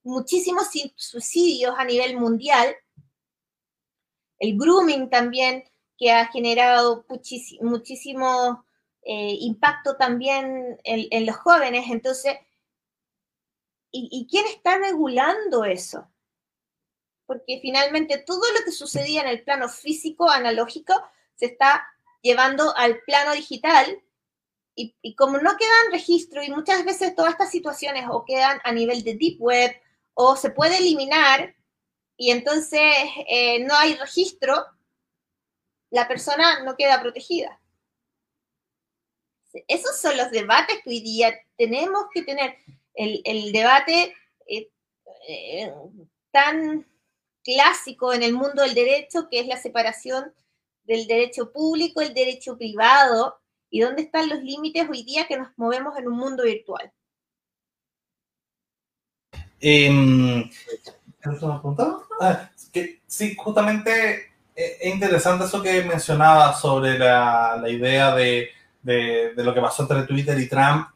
[0.04, 2.76] muchísimos suicidios a nivel mundial.
[4.40, 5.64] El grooming también,
[5.98, 7.06] que ha generado
[7.62, 8.66] muchísimo
[9.04, 11.86] eh, impacto también en, los jóvenes.
[11.90, 12.36] Entonces,
[13.92, 16.08] ¿y, quién está regulando eso?
[17.28, 20.94] Porque finalmente todo lo que sucedía en el plano físico, analógico,
[21.36, 21.88] se está
[22.22, 24.02] llevando al plano digital
[24.74, 29.04] y, como no quedan registro y muchas veces todas estas situaciones o quedan a nivel
[29.04, 29.72] de deep web
[30.14, 31.56] o se puede eliminar
[32.16, 32.82] y entonces
[33.28, 34.66] eh, no hay registro,
[35.90, 37.60] la persona no queda protegida.
[39.68, 42.58] Esos son los debates que hoy día tenemos que tener.
[42.94, 44.16] El, debate
[44.48, 44.72] eh,
[45.28, 45.72] eh,
[46.32, 46.88] tan
[47.48, 50.34] clásico en el mundo del derecho, que es la separación
[50.84, 53.40] del derecho público, el derecho privado,
[53.70, 56.92] y dónde están los límites hoy día que nos movemos en un mundo virtual.
[59.62, 60.50] Eh,
[62.20, 64.16] ah, que, sí, justamente
[64.56, 68.50] eh, es interesante eso que mencionaba sobre la, la idea de,
[68.82, 70.88] de, lo que pasó entre Twitter y Trump,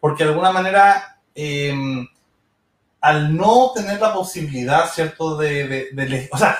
[0.00, 2.06] porque de alguna manera, em,
[3.00, 5.36] al no tener la posibilidad, ¿cierto?
[5.36, 6.58] De, de, o sea,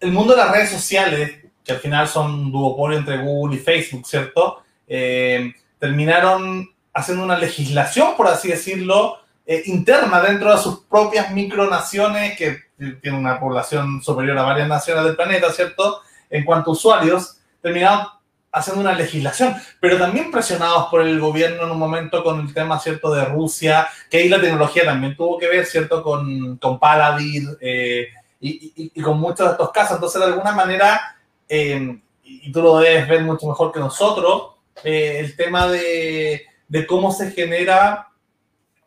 [0.00, 3.58] el mundo de las redes sociales, que al final son un duopolio entre Google y
[3.58, 4.62] Facebook, ¿cierto?
[4.86, 12.36] Em, terminaron haciendo una legislación, por así decirlo, eh, interna dentro de sus propias micronaciones,
[12.36, 12.58] que
[13.00, 16.00] tienen una población superior a varias naciones del planeta, ¿cierto?
[16.30, 18.06] En cuanto a usuarios, terminaron
[18.52, 22.78] haciendo una legislación, pero también presionados por el gobierno en un momento con el tema,
[22.78, 27.56] ¿cierto?, de Rusia, que ahí la tecnología también tuvo que ver, ¿cierto?, con, con Paladin
[27.60, 28.08] eh,
[28.40, 29.96] y, con muchos de estos casos.
[29.96, 31.16] Entonces, de alguna manera,
[31.48, 34.52] eh, y tú lo debes ver mucho mejor que nosotros,
[34.84, 38.08] el tema de, de cómo se genera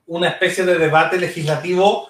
[0.07, 2.09] una especie de debate legislativo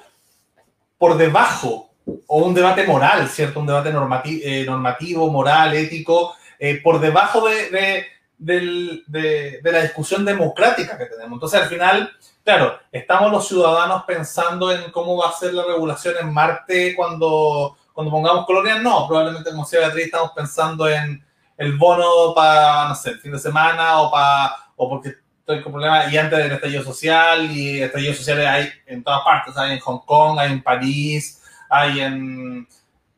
[0.97, 1.85] por debajo,
[2.27, 3.59] o un debate moral, ¿cierto?
[3.59, 6.35] Un debate eh, normativo, moral, ético,
[6.65, 8.07] eh, por debajo de,
[8.39, 11.33] la discusión democrática que tenemos.
[11.33, 12.11] Entonces, al final,
[12.43, 17.77] claro, estamos los ciudadanos pensando en cómo va a ser la regulación en Marte cuando,
[17.93, 18.81] cuando pongamos colonias.
[18.81, 21.23] No, probablemente, como decía Beatriz, estamos pensando en
[21.55, 25.73] el bono para, no sé, el fin de semana o, para, o porque estoy con
[25.73, 29.79] problemas, y antes del estallido social, y estallidos sociales hay en todas partes, hay en
[29.79, 32.67] Hong Kong, hay en París, hay en...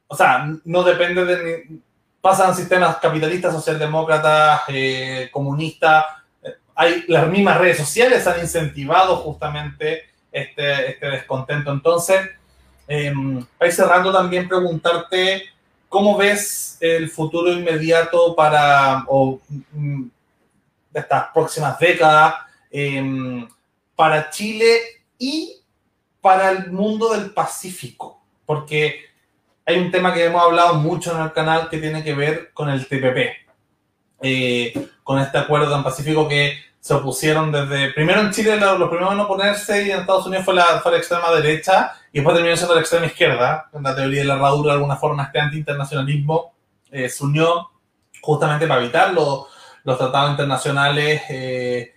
[0.07, 1.79] O sea, no depende de...
[2.27, 6.03] Pasan sistemas capitalistas, socialdemócratas, eh, comunistas,
[6.75, 11.71] hay, las mismas redes sociales han incentivado justamente este, este descontento.
[11.71, 12.31] Entonces,
[12.89, 13.13] eh,
[13.71, 15.43] cerrando también preguntarte
[15.87, 19.39] cómo ves el futuro inmediato para, o,
[19.71, 20.07] mm,
[20.93, 22.33] estas próximas décadas
[22.69, 23.47] em,
[23.95, 24.81] para Chile
[25.17, 25.61] y
[26.19, 29.06] para el mundo del Pacífico, porque
[29.67, 32.69] hay un tema que hemos hablado mucho en el canal que tiene que ver con
[32.69, 33.17] el TPP,
[34.21, 39.11] eh, con este acuerdo en Pacífico que se opusieron desde, primero en Chile los, primeros
[39.11, 42.55] en oponerse y en Estados Unidos fue la, fue la extrema derecha y después terminó
[42.55, 46.53] siendo la extrema izquierda, en la teoría de la herradura de alguna forma este anti-internacionalismo
[46.89, 47.69] eh, se unió
[48.21, 49.47] justamente para evitarlo
[49.83, 51.93] los tratados internacionales, eh,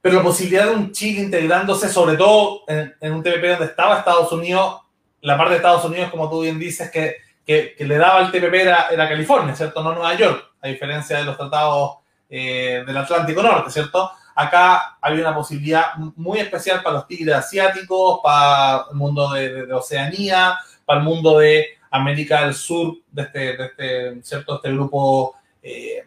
[0.00, 4.30] pero la posibilidad de un Chile integrándose, sobre todo en, un TPP donde estaba Estados
[4.30, 4.81] Unidos,
[5.22, 7.16] la parte de Estados Unidos, como tú bien dices, que,
[7.46, 9.82] que, le daba el TPP era, California, ¿cierto?
[9.82, 11.98] No Nueva York, a diferencia de los tratados
[12.28, 14.10] eh, del Atlántico Norte, ¿cierto?
[14.34, 20.58] Acá había una posibilidad muy especial para los tigres asiáticos, para el mundo de, Oceanía,
[20.84, 24.56] para el mundo de América del Sur, de este, de este ¿cierto?
[24.56, 26.04] Este grupo eh,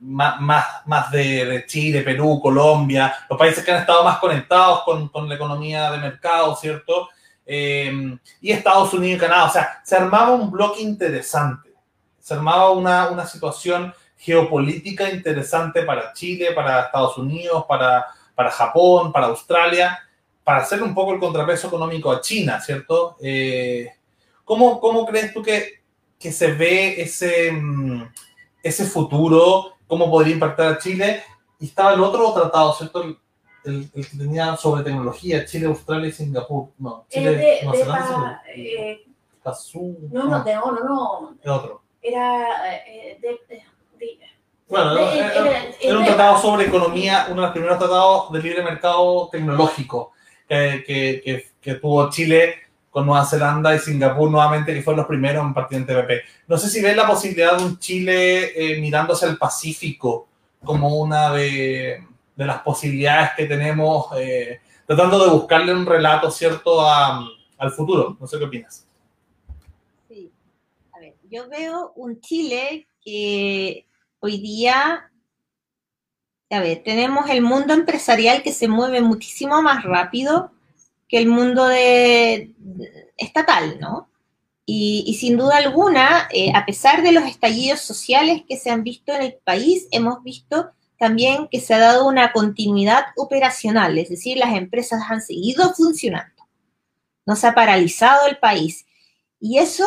[0.00, 0.40] más,
[0.86, 5.90] más, de, Chile, Perú, Colombia, los países que han estado más conectados con, la economía
[5.90, 7.10] de mercado, ¿cierto?
[7.52, 9.46] Eh, y Estados Unidos y Canadá.
[9.46, 11.74] O sea, se armaba un bloque interesante,
[12.20, 19.12] se armaba una, una situación geopolítica interesante para Chile, para Estados Unidos, para, para Japón,
[19.12, 19.98] para Australia,
[20.44, 23.16] para hacer un poco el contrapeso económico a China, ¿cierto?
[23.20, 23.88] Eh,
[24.44, 25.80] ¿cómo, ¿cómo, crees tú que,
[26.18, 28.12] que se ve ese, mm,
[28.62, 31.24] ese futuro cómo podría impactar a Chile.
[31.58, 33.18] Y estaba el otro tratado, ¿cierto?
[33.64, 36.68] El, que tenía sobre tecnología, Chile, Australia y Singapur.
[36.78, 39.04] No, Chile, de, Zelanda, eh.
[40.10, 41.54] No, no, de- no, no, no.
[41.54, 41.82] Otro.
[42.02, 43.62] Era eh, de, de-
[43.98, 44.18] de-
[44.68, 48.42] Bueno, de- era, era- era un tratado sobre economía, uno de los primeros tratados de
[48.42, 50.12] libre mercado tecnológico
[50.48, 52.54] que, que, que, que tuvo Chile
[52.90, 56.10] con Nueva Zelanda y Singapur nuevamente, que fueron los primeros en partir en TPP.
[56.48, 60.26] No sé si ven la posibilidad de un Chile eh, mirando hacia el Pacífico
[60.64, 62.04] como una de,
[62.40, 67.22] de las posibilidades que tenemos, eh, tratando de buscarle un relato, ¿cierto?, a-
[67.58, 68.16] al futuro.
[68.18, 68.86] No sé qué opinas.
[70.08, 70.30] Sí.
[70.94, 73.84] A ver, yo veo un Chile que
[74.20, 75.10] hoy día,
[76.50, 80.50] a ver, tenemos el mundo empresarial que se mueve muchísimo más rápido
[81.06, 84.08] que el mundo de, de- estatal, ¿no?
[84.64, 88.82] Y, y sin duda alguna, eh, a pesar de los estallidos sociales que se han
[88.82, 90.70] visto en el país, hemos visto
[91.00, 96.46] también que se ha dado una continuidad operacional, es decir, las empresas han seguido funcionando,
[97.24, 98.84] no se ha paralizado el país.
[99.40, 99.86] Y eso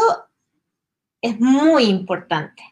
[1.22, 2.64] es muy importante,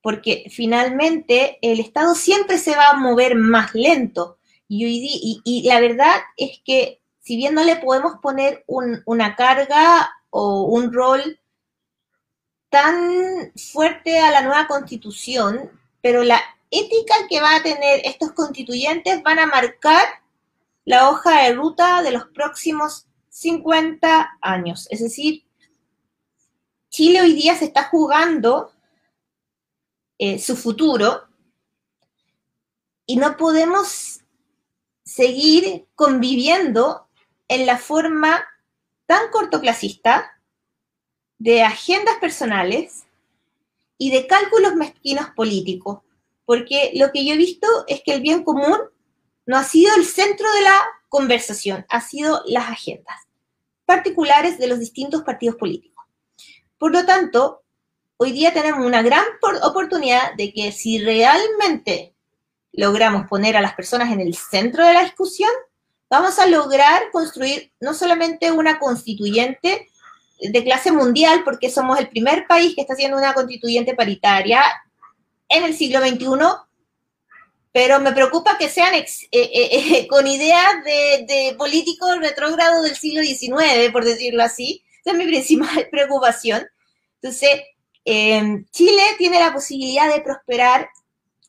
[0.00, 4.38] porque finalmente el Estado siempre se va a mover más lento.
[4.68, 10.66] Y, la verdad es que si bien no le podemos poner un- una carga o
[10.66, 11.40] un rol
[12.70, 15.68] tan fuerte a la nueva constitución,
[16.00, 16.40] pero la
[16.72, 20.04] ética que va a tener estos constituyentes van a marcar
[20.84, 24.88] la hoja de ruta de los próximos 50 años.
[24.90, 25.44] Es decir,
[26.88, 28.72] Chile hoy día se está jugando
[30.18, 31.22] eh, su futuro
[33.06, 34.20] y no podemos
[35.04, 37.06] seguir conviviendo
[37.48, 38.44] en la forma
[39.06, 40.40] tan cortoplacista
[41.38, 43.04] de agendas personales
[43.98, 46.00] y de cálculos mezquinos políticos,
[46.44, 48.78] porque lo que yo he visto es que el bien común
[49.46, 53.16] no ha sido el centro de la conversación, ha sido las agendas
[53.84, 56.04] particulares de los distintos partidos políticos.
[56.78, 57.62] Por lo tanto,
[58.16, 62.14] hoy día tenemos una gran por- oportunidad de que si realmente
[62.72, 65.50] logramos poner a las personas en el centro de la discusión,
[66.08, 69.88] vamos a lograr construir no solamente una constituyente
[70.40, 74.62] de clase mundial, porque somos el primer país que está haciendo una constituyente paritaria
[75.52, 76.26] en el siglo XXI,
[77.72, 82.82] pero me preocupa que sean ex- eh, eh, eh, con ideas de, de políticos retrógrados
[82.84, 84.82] del siglo XIX, por decirlo así.
[85.04, 86.66] Esa es mi principal preocupación.
[87.20, 87.60] Entonces,
[88.04, 90.88] eh, Chile tiene la posibilidad de prosperar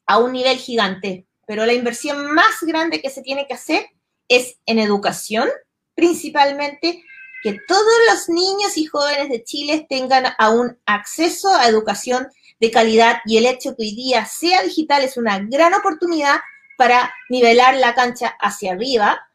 [0.05, 3.87] a un nivel gigante, pero la inversión más grande que se tiene que hacer
[4.27, 5.49] es en educación,
[5.95, 7.03] principalmente
[7.41, 12.27] que todos los niños y jóvenes de Chile tengan aún acceso a educación
[12.63, 16.39] de calidad y el hecho que hoy día sea digital es una gran oportunidad
[16.77, 19.27] para nivelar la cancha hacia arriba.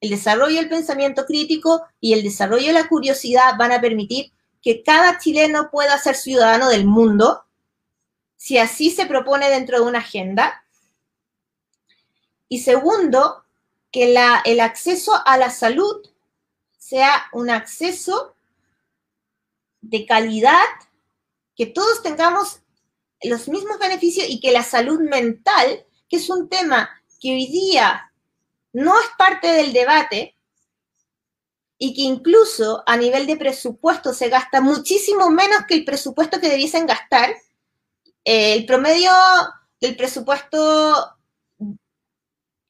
[0.00, 4.82] El desarrollo del pensamiento crítico y el desarrollo de la curiosidad van a permitir que
[4.82, 7.44] cada chileno pueda ser ciudadano del mundo,
[8.36, 10.64] si así se propone dentro de una agenda.
[12.48, 13.44] Y segundo,
[13.92, 16.04] que la- el acceso a la salud
[16.78, 18.34] sea un acceso
[19.82, 20.66] de calidad,
[21.60, 22.62] que todos tengamos
[23.22, 26.88] los mismos beneficios y que la salud mental, que es un tema
[27.20, 28.10] que hoy día
[28.72, 30.38] no es parte del debate
[31.76, 36.48] y que incluso a nivel de presupuesto se gasta muchísimo menos que el presupuesto que
[36.48, 37.28] debiesen gastar.
[38.24, 39.12] Eh, el promedio
[39.82, 41.14] del presupuesto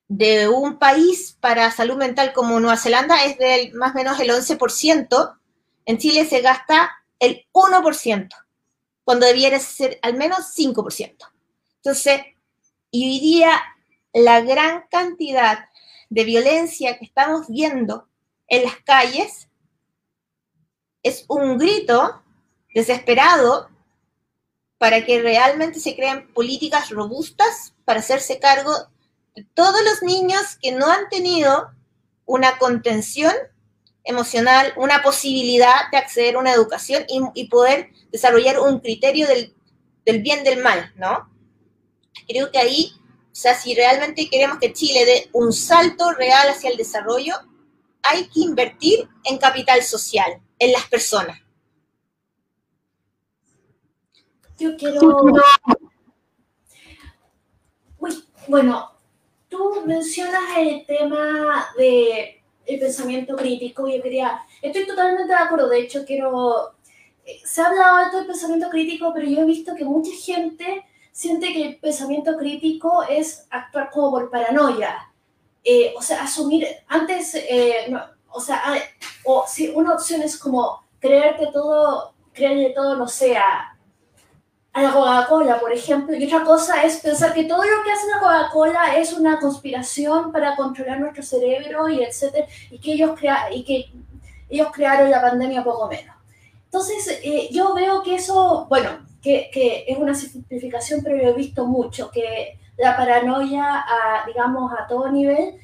[0.08, 4.30] de un país para salud mental como Nueva Zelanda es del más o menos el
[4.30, 5.38] 11%.
[5.86, 8.28] En Chile se gasta el 1%,
[9.10, 11.16] cuando debiera ser al menos 5%.
[11.78, 12.20] Entonces,
[12.92, 13.60] y hoy día
[14.12, 15.68] la gran cantidad
[16.10, 18.06] de violencia que estamos viendo
[18.46, 19.48] en las calles
[21.02, 22.22] es un grito
[22.72, 23.68] desesperado
[24.78, 28.72] para que realmente se creen políticas robustas para hacerse cargo
[29.34, 31.72] de todos los niños que no han tenido
[32.26, 33.34] una contención
[34.10, 39.54] emocional, una posibilidad de acceder a una educación y, y poder desarrollar un criterio del,
[40.04, 41.30] del bien del mal, ¿no?
[42.28, 42.92] Creo que ahí,
[43.32, 47.34] o sea, si realmente queremos que Chile dé un salto real hacia el desarrollo,
[48.02, 51.40] hay que invertir en capital social, en las personas.
[54.58, 55.00] Yo quiero.
[57.98, 58.92] Uy, bueno,
[59.48, 62.39] tú mencionas el tema de
[62.74, 63.88] el pensamiento crítico.
[63.88, 64.40] Yo quería.
[64.62, 65.68] Estoy totalmente de acuerdo.
[65.68, 66.72] De hecho, quiero.
[67.24, 70.84] eh, Se ha hablado alto del pensamiento crítico, pero yo he visto que mucha gente
[71.12, 75.12] siente que el pensamiento crítico es actuar como por paranoia.
[75.64, 76.66] Eh, o sea, asumir.
[76.88, 77.34] Antes.
[77.34, 77.92] eh,
[78.32, 78.62] o sea,
[79.24, 83.76] o si una opción es como creer que todo, creer que todo no sea
[84.72, 88.06] a la Coca-Cola, por ejemplo, y otra cosa es pensar que todo lo que hace
[88.08, 93.52] la Coca-Cola es una conspiración para controlar nuestro cerebro y etcétera, y que ellos, crea
[93.52, 93.90] y que
[94.48, 96.14] ellos crearon la pandemia poco menos.
[96.66, 98.90] Entonces, eh, yo veo que eso, bueno,
[99.20, 104.86] que, es una simplificación, pero lo he visto mucho, que la paranoia, a, digamos, a
[104.86, 105.56] todo nivel,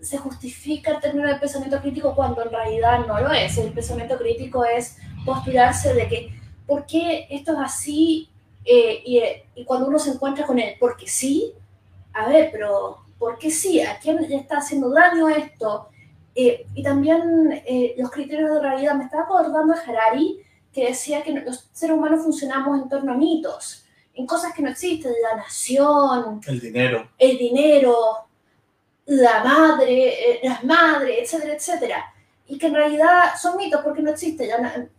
[0.00, 3.58] se justifica el término de pensamiento crítico cuando en realidad no lo es.
[3.58, 8.28] El pensamiento crítico es postularse de que por qué esto es así
[8.64, 9.22] eh, y,
[9.60, 11.52] y, cuando uno se encuentra con él, porque sí,
[12.12, 13.80] a ver, pero ¿por qué sí?
[13.80, 15.88] ¿A quién le está haciendo daño esto?
[16.34, 18.96] Eh, y también eh, los criterios de realidad.
[18.96, 20.40] Me estaba acordando de Harari,
[20.72, 24.68] que decía que los seres humanos funcionamos en torno a mitos, en cosas que no
[24.68, 27.96] existen, la nación, el dinero, el dinero,
[29.06, 32.15] la madre, las madres, etcétera, etcétera
[32.48, 34.50] y que en realidad son mitos porque no existe.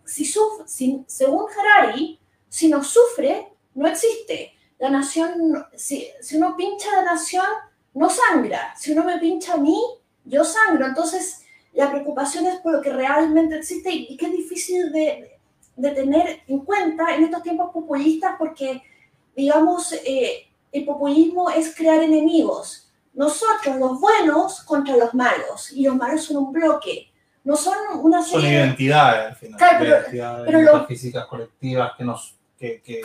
[0.04, 0.26] Si,
[0.66, 2.20] si, según Harari,
[2.50, 4.54] si no sufre, no existe.
[4.80, 7.46] La nación, si, si uno pincha la nación,
[7.94, 8.76] no sangra.
[8.78, 9.82] Si uno me pincha a mí,
[10.26, 10.86] yo sangro.
[10.86, 11.44] Entonces,
[11.74, 15.40] la preocupación es por lo que realmente existe y, que es difícil de,
[15.76, 18.84] de, tener en cuenta en estos tiempos populistas porque,
[19.36, 22.92] digamos, eh, el populismo es crear enemigos.
[23.14, 25.72] Nosotros, los buenos, contra los malos.
[25.72, 27.07] Y los malos son un bloque
[27.48, 28.42] no son una serie...
[28.42, 29.58] Son identidades, al final.
[29.58, 33.02] Claro, pero, identidades pero físicas colectivas que, nos, que, que,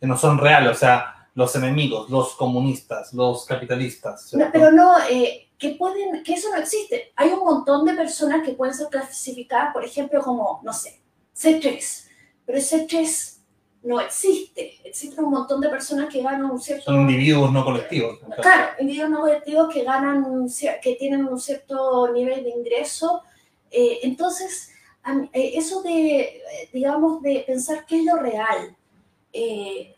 [0.00, 4.32] que, no son reales, o sea, los enemigos, los comunistas, los capitalistas.
[4.32, 7.12] No, pero no, eh, que pueden, que eso no existe.
[7.16, 11.02] Hay un montón de personas que pueden ser clasificadas, por ejemplo, como, no sé,
[11.36, 12.08] C3,
[12.46, 13.42] pero ese 3
[13.82, 14.80] no existe.
[14.84, 16.86] Existen un montón de personas que ganan un cierto...
[16.86, 18.20] Son individuos no colectivos.
[18.40, 20.46] Claro, individuos no colectivos que ganan,
[20.80, 23.22] que tienen un cierto nivel de ingreso
[23.78, 24.70] eh, entonces,
[25.34, 26.40] eh, eso de,
[26.72, 28.74] digamos, de pensar qué es lo real,
[29.34, 29.94] eh,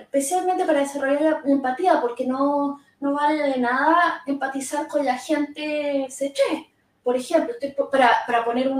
[0.00, 6.06] especialmente para desarrollar la empatía, porque no, no vale de nada empatizar con la gente
[6.08, 6.72] seche.
[7.04, 7.54] Por ejemplo,
[7.90, 8.72] para, para poner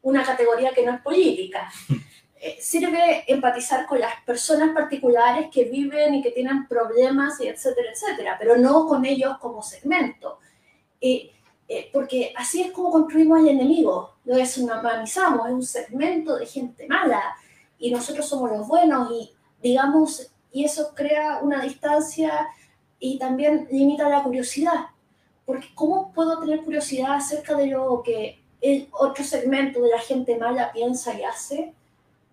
[0.00, 1.70] una categoría que no es política.
[2.58, 8.36] sirve empatizar con las personas particulares que viven y que tienen problemas, y etcétera, etcétera,
[8.38, 10.38] pero no con ellos como segmento.
[11.00, 11.30] Eh,
[11.92, 17.22] porque así es como construimos el enemigo, lo deshumanizamos, es un segmento de gente mala.
[17.78, 19.30] Y nosotros somos los buenos y
[19.62, 22.46] digamos, y eso crea una distancia
[23.00, 24.86] y también limita la curiosidad,
[25.44, 30.38] porque ¿cómo puedo tener curiosidad acerca de lo que el otro segmento de la gente
[30.38, 31.74] mala piensa y hace?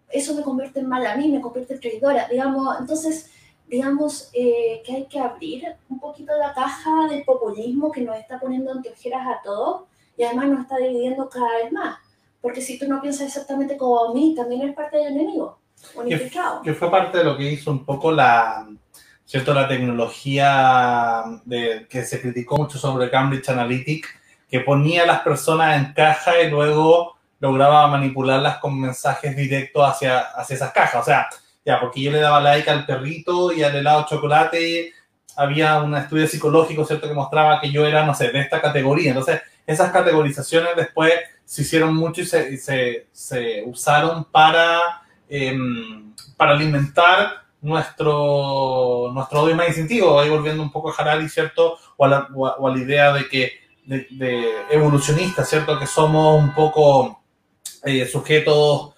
[0.10, 3.32] Eso me convierte en mala a mí, me convierte en traidora, digamos, entonces
[3.72, 8.38] digamos, eh, que hay que abrir un poquito la caja del populismo que nos está
[8.38, 9.84] poniendo anteojeras a todos
[10.18, 11.98] y además nos está dividiendo cada vez más.
[12.42, 15.58] Porque si tú no piensas exactamente como a mí, también eres parte del enemigo.
[16.06, 16.30] Que,
[16.64, 18.68] que, fue parte de lo que hizo un poco la,
[19.26, 19.54] ¿cierto?
[19.54, 24.06] la tecnología de, que se criticó mucho sobre Cambridge Analytic,
[24.50, 30.20] que ponía a las personas en caja y luego lograba manipularlas con mensajes directos hacia,
[30.20, 31.02] hacia esas cajas.
[31.02, 31.30] O sea,
[31.66, 34.94] ya, porque yo le daba like al perrito y al helado chocolate,
[35.36, 39.10] había un estudio psicológico, ¿cierto?, que mostraba que yo era, no sé, de esta categoría.
[39.10, 41.14] Entonces, esas categorizaciones después
[41.46, 49.56] se hicieron mucho y se, se, se usaron para, em, para alimentar nuestro, nuestro odio
[49.56, 51.78] más instintivo, ahí volviendo un poco a Harari, ¿cierto?
[51.98, 53.52] O a la, o a, la idea de que,
[53.86, 55.78] de, de evolucionista, ¿cierto?
[55.78, 57.22] Que somos un poco
[57.84, 58.94] eh, sujetos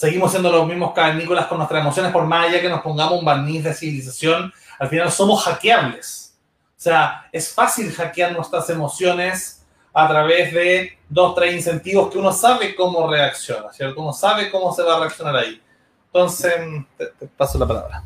[0.00, 3.24] seguimos siendo los mismos cavernícolas con nuestras emociones, por más allá que nos pongamos un
[3.26, 6.38] barniz de civilización, al final somos hackeables.
[6.68, 12.32] O sea, es fácil hackear nuestras emociones a través de dos, tres incentivos que uno
[12.32, 14.00] sabe cómo reacciona, ¿cierto?
[14.00, 15.60] Uno sabe cómo se va a reaccionar ahí.
[16.06, 16.54] Entonces,
[16.96, 18.02] te, paso la palabra.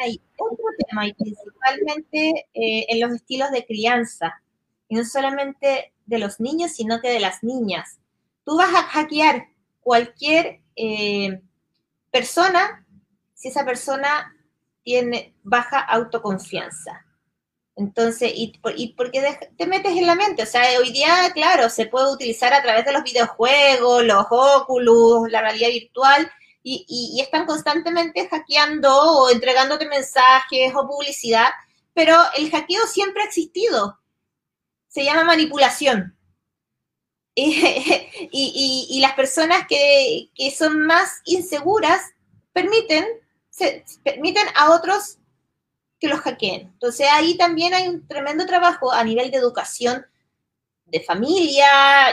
[0.00, 4.40] Hay otro tema, y principalmente eh, en los estilos de crianza,
[4.88, 7.98] y no solamente de los niños, sino que de las niñas.
[8.46, 9.48] Tú vas a hackear
[9.86, 11.40] cualquier eh,
[12.10, 12.84] persona
[13.34, 14.34] si esa persona
[14.82, 17.06] tiene baja autoconfianza.
[17.76, 20.42] Entonces, ¿y, y por qué te metes en la mente?
[20.42, 25.30] O sea, hoy día, claro, se puede utilizar a través de los videojuegos, los óculos,
[25.30, 26.32] la realidad virtual,
[26.64, 31.50] y, y, están constantemente hackeando o entregándote mensajes o publicidad,
[31.94, 34.00] pero el hackeo siempre ha existido.
[34.88, 36.15] Se llama manipulación.
[38.32, 42.00] y, las personas que, son más inseguras
[42.54, 43.04] permiten,
[43.50, 45.18] se, permiten a otros
[46.00, 46.62] que los hackeen.
[46.62, 50.06] Entonces ahí también hay un tremendo trabajo a nivel de educación
[50.86, 51.66] de familia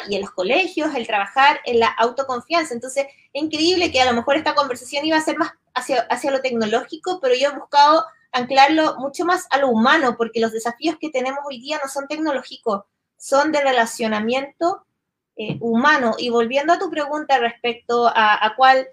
[0.10, 2.74] y en los colegios, el trabajar en la autoconfianza.
[2.74, 6.32] Entonces, es increíble que a lo mejor esta conversación iba a ser más hacia, hacia
[6.32, 10.98] lo tecnológico, pero yo he buscado anclarlo mucho más a lo humano, porque los desafíos
[11.00, 12.84] que tenemos hoy día no son tecnológicos,
[13.16, 14.86] son de relacionamiento
[15.36, 16.16] eh, humano.
[16.18, 18.88] Y volviendo a tu pregunta respecto a, a cuál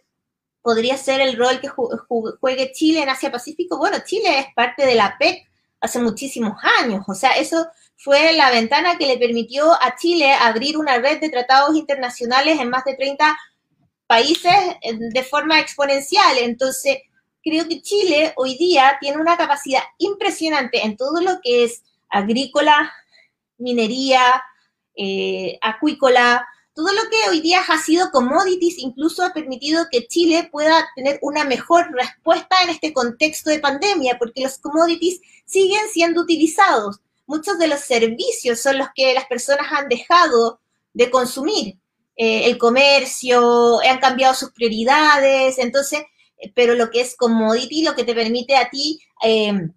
[0.63, 5.17] podría ser el rol que juegue Chile en Asia-Pacífico, bueno, Chile es parte de la
[5.19, 5.49] PEC
[5.81, 7.67] hace muchísimos años, o sea, eso
[8.03, 12.71] fue la ventana que le permitió a Chile abrir una red de tratados internacionales en
[12.71, 13.37] más de 30
[14.07, 16.39] países eh, de forma exponencial.
[16.39, 16.99] Entonces,
[17.43, 22.91] creo que Chile hoy día tiene una capacidad impresionante en todo lo que es agrícola,
[23.59, 24.43] minería,
[24.97, 30.49] eh, acuícola, todo lo que hoy día ha sido commodities, incluso ha permitido que Chile
[30.51, 36.23] pueda tener una mejor respuesta en este contexto de pandemia, porque los commodities siguen siendo
[36.23, 40.61] utilizados muchos de los servicios son los que las personas han dejado
[40.93, 41.79] de consumir.
[42.17, 46.01] Eh, el comercio, han cambiado sus prioridades, entonces,
[46.39, 49.73] eh, pero lo que es commodity, lo que te permite a ti em,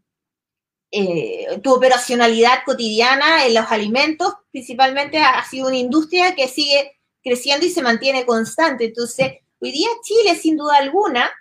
[0.95, 7.65] eh, tu operacionalidad cotidiana en los alimentos, principalmente ha, sido una industria que sigue creciendo
[7.65, 8.85] y se mantiene constante.
[8.85, 11.31] Entonces, hoy día Chile, sin duda alguna,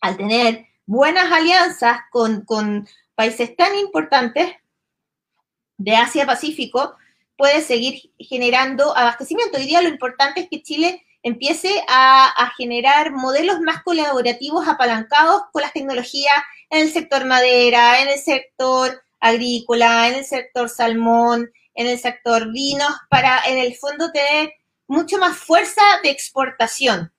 [0.00, 4.54] al tener buenas alianzas con, con países tan importantes,
[5.76, 6.96] de Asia-Pacífico
[7.36, 9.58] puede seguir generando abastecimiento.
[9.58, 15.62] Hoy día lo importante es que Chile empiece a, generar modelos más colaborativos apalancados con
[15.62, 16.36] las tecnologías
[16.70, 22.52] en el sector madera, en el sector agrícola, en el sector salmón, en el sector
[22.52, 24.52] vinos, para en el fondo tener
[24.86, 27.12] mucho más fuerza de exportación.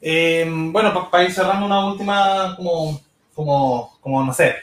[0.00, 3.00] Eh, bueno, para ir cerrando una última, como,
[3.32, 4.56] como, como, no sé,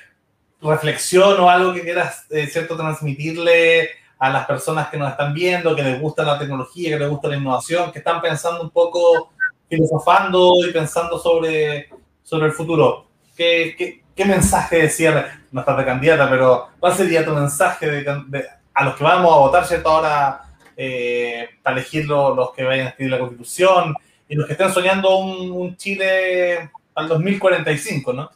[0.62, 3.90] reflexión o algo que quieras, eh, ¿cierto?, transmitirle
[4.20, 7.28] a las personas que nos están viendo, que les gusta la tecnología, que les gusta
[7.28, 9.32] la innovación, que están pensando un poco,
[9.70, 11.90] filosofando y pensando sobre,
[12.24, 13.08] sobre el futuro.
[13.36, 15.26] ¿Qué, qué, qué mensaje de?
[15.52, 19.40] No estás de candidata, pero ¿cuál sería tu mensaje de, a los que vamos a
[19.40, 20.42] votar, ¿cierto?, ahora
[20.76, 23.94] eh, para elegir los que vayan a escribir la Constitución,
[24.30, 28.30] y los que estén soñando un, Chile al 2045, ¿no?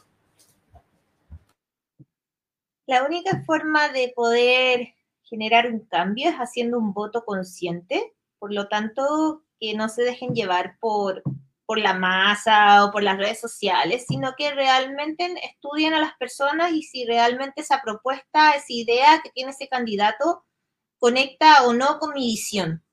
[2.86, 8.68] La única forma de poder generar un cambio es haciendo un voto consciente, por lo
[8.68, 11.22] tanto, que no se dejen llevar por,
[11.64, 16.72] por la masa o por las redes sociales, sino que realmente estudien a las personas
[16.72, 20.44] y si realmente esa propuesta, esa idea que tiene ese candidato,
[20.98, 22.84] conecta o no con mi visión.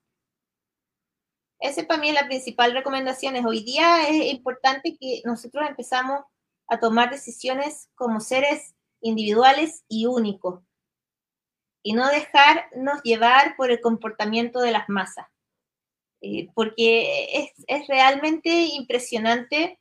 [1.58, 3.34] Esa para mí es la principal recomendación.
[3.44, 6.22] Hoy día es importante que nosotros empezamos
[6.68, 10.62] a tomar decisiones como seres individuales y únicos
[11.82, 15.26] y no dejarnos llevar por el comportamiento de las masas.
[16.22, 19.78] Eh, porque es, es, realmente impresionante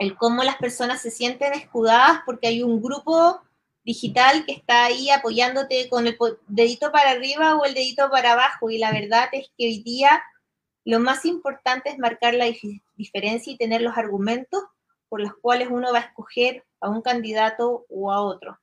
[0.00, 3.40] el cómo las personas se sienten escudadas porque hay un grupo
[3.84, 6.18] digital que está ahí apoyándote con el
[6.48, 8.70] dedito para arriba o el dedito para abajo.
[8.70, 10.22] Y la verdad es que hoy día
[10.84, 12.46] lo más importante es marcar la
[12.96, 14.62] diferencia y tener los argumentos
[15.08, 18.58] por los cuales uno va a escoger a un candidato o a otro.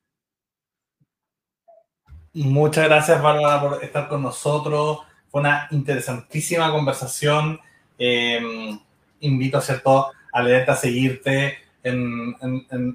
[2.34, 5.00] Muchas gracias, Bárbara, por estar con nosotros.
[5.30, 7.60] Fue una interesantísima conversación.
[7.98, 8.80] Em,
[9.22, 12.36] invito, ¿cierto?, a leerte, a seguirte en,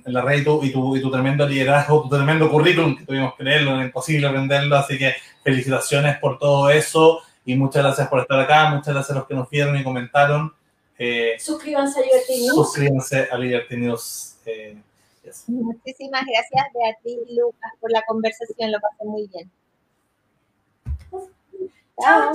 [0.06, 3.34] la red y tu, y, tu, y tu, tremendo liderazgo, tu tremendo currículum, que tuvimos
[3.34, 7.20] que leerlo, era imposible aprenderlo, así que felicitaciones por todo eso.
[7.44, 10.54] Y muchas gracias por estar acá, muchas gracias a los que nos vieron y comentaron.
[10.98, 12.54] Eh, suscríbanse a Liberty News.
[12.54, 14.36] Suscríbanse a Liberty News.
[14.46, 14.76] Eh,
[15.48, 18.72] Muchísimas gracias, Beatriz y Lucas, por la conversación.
[18.72, 19.50] Lo pasé muy bien.
[22.00, 22.32] Chao.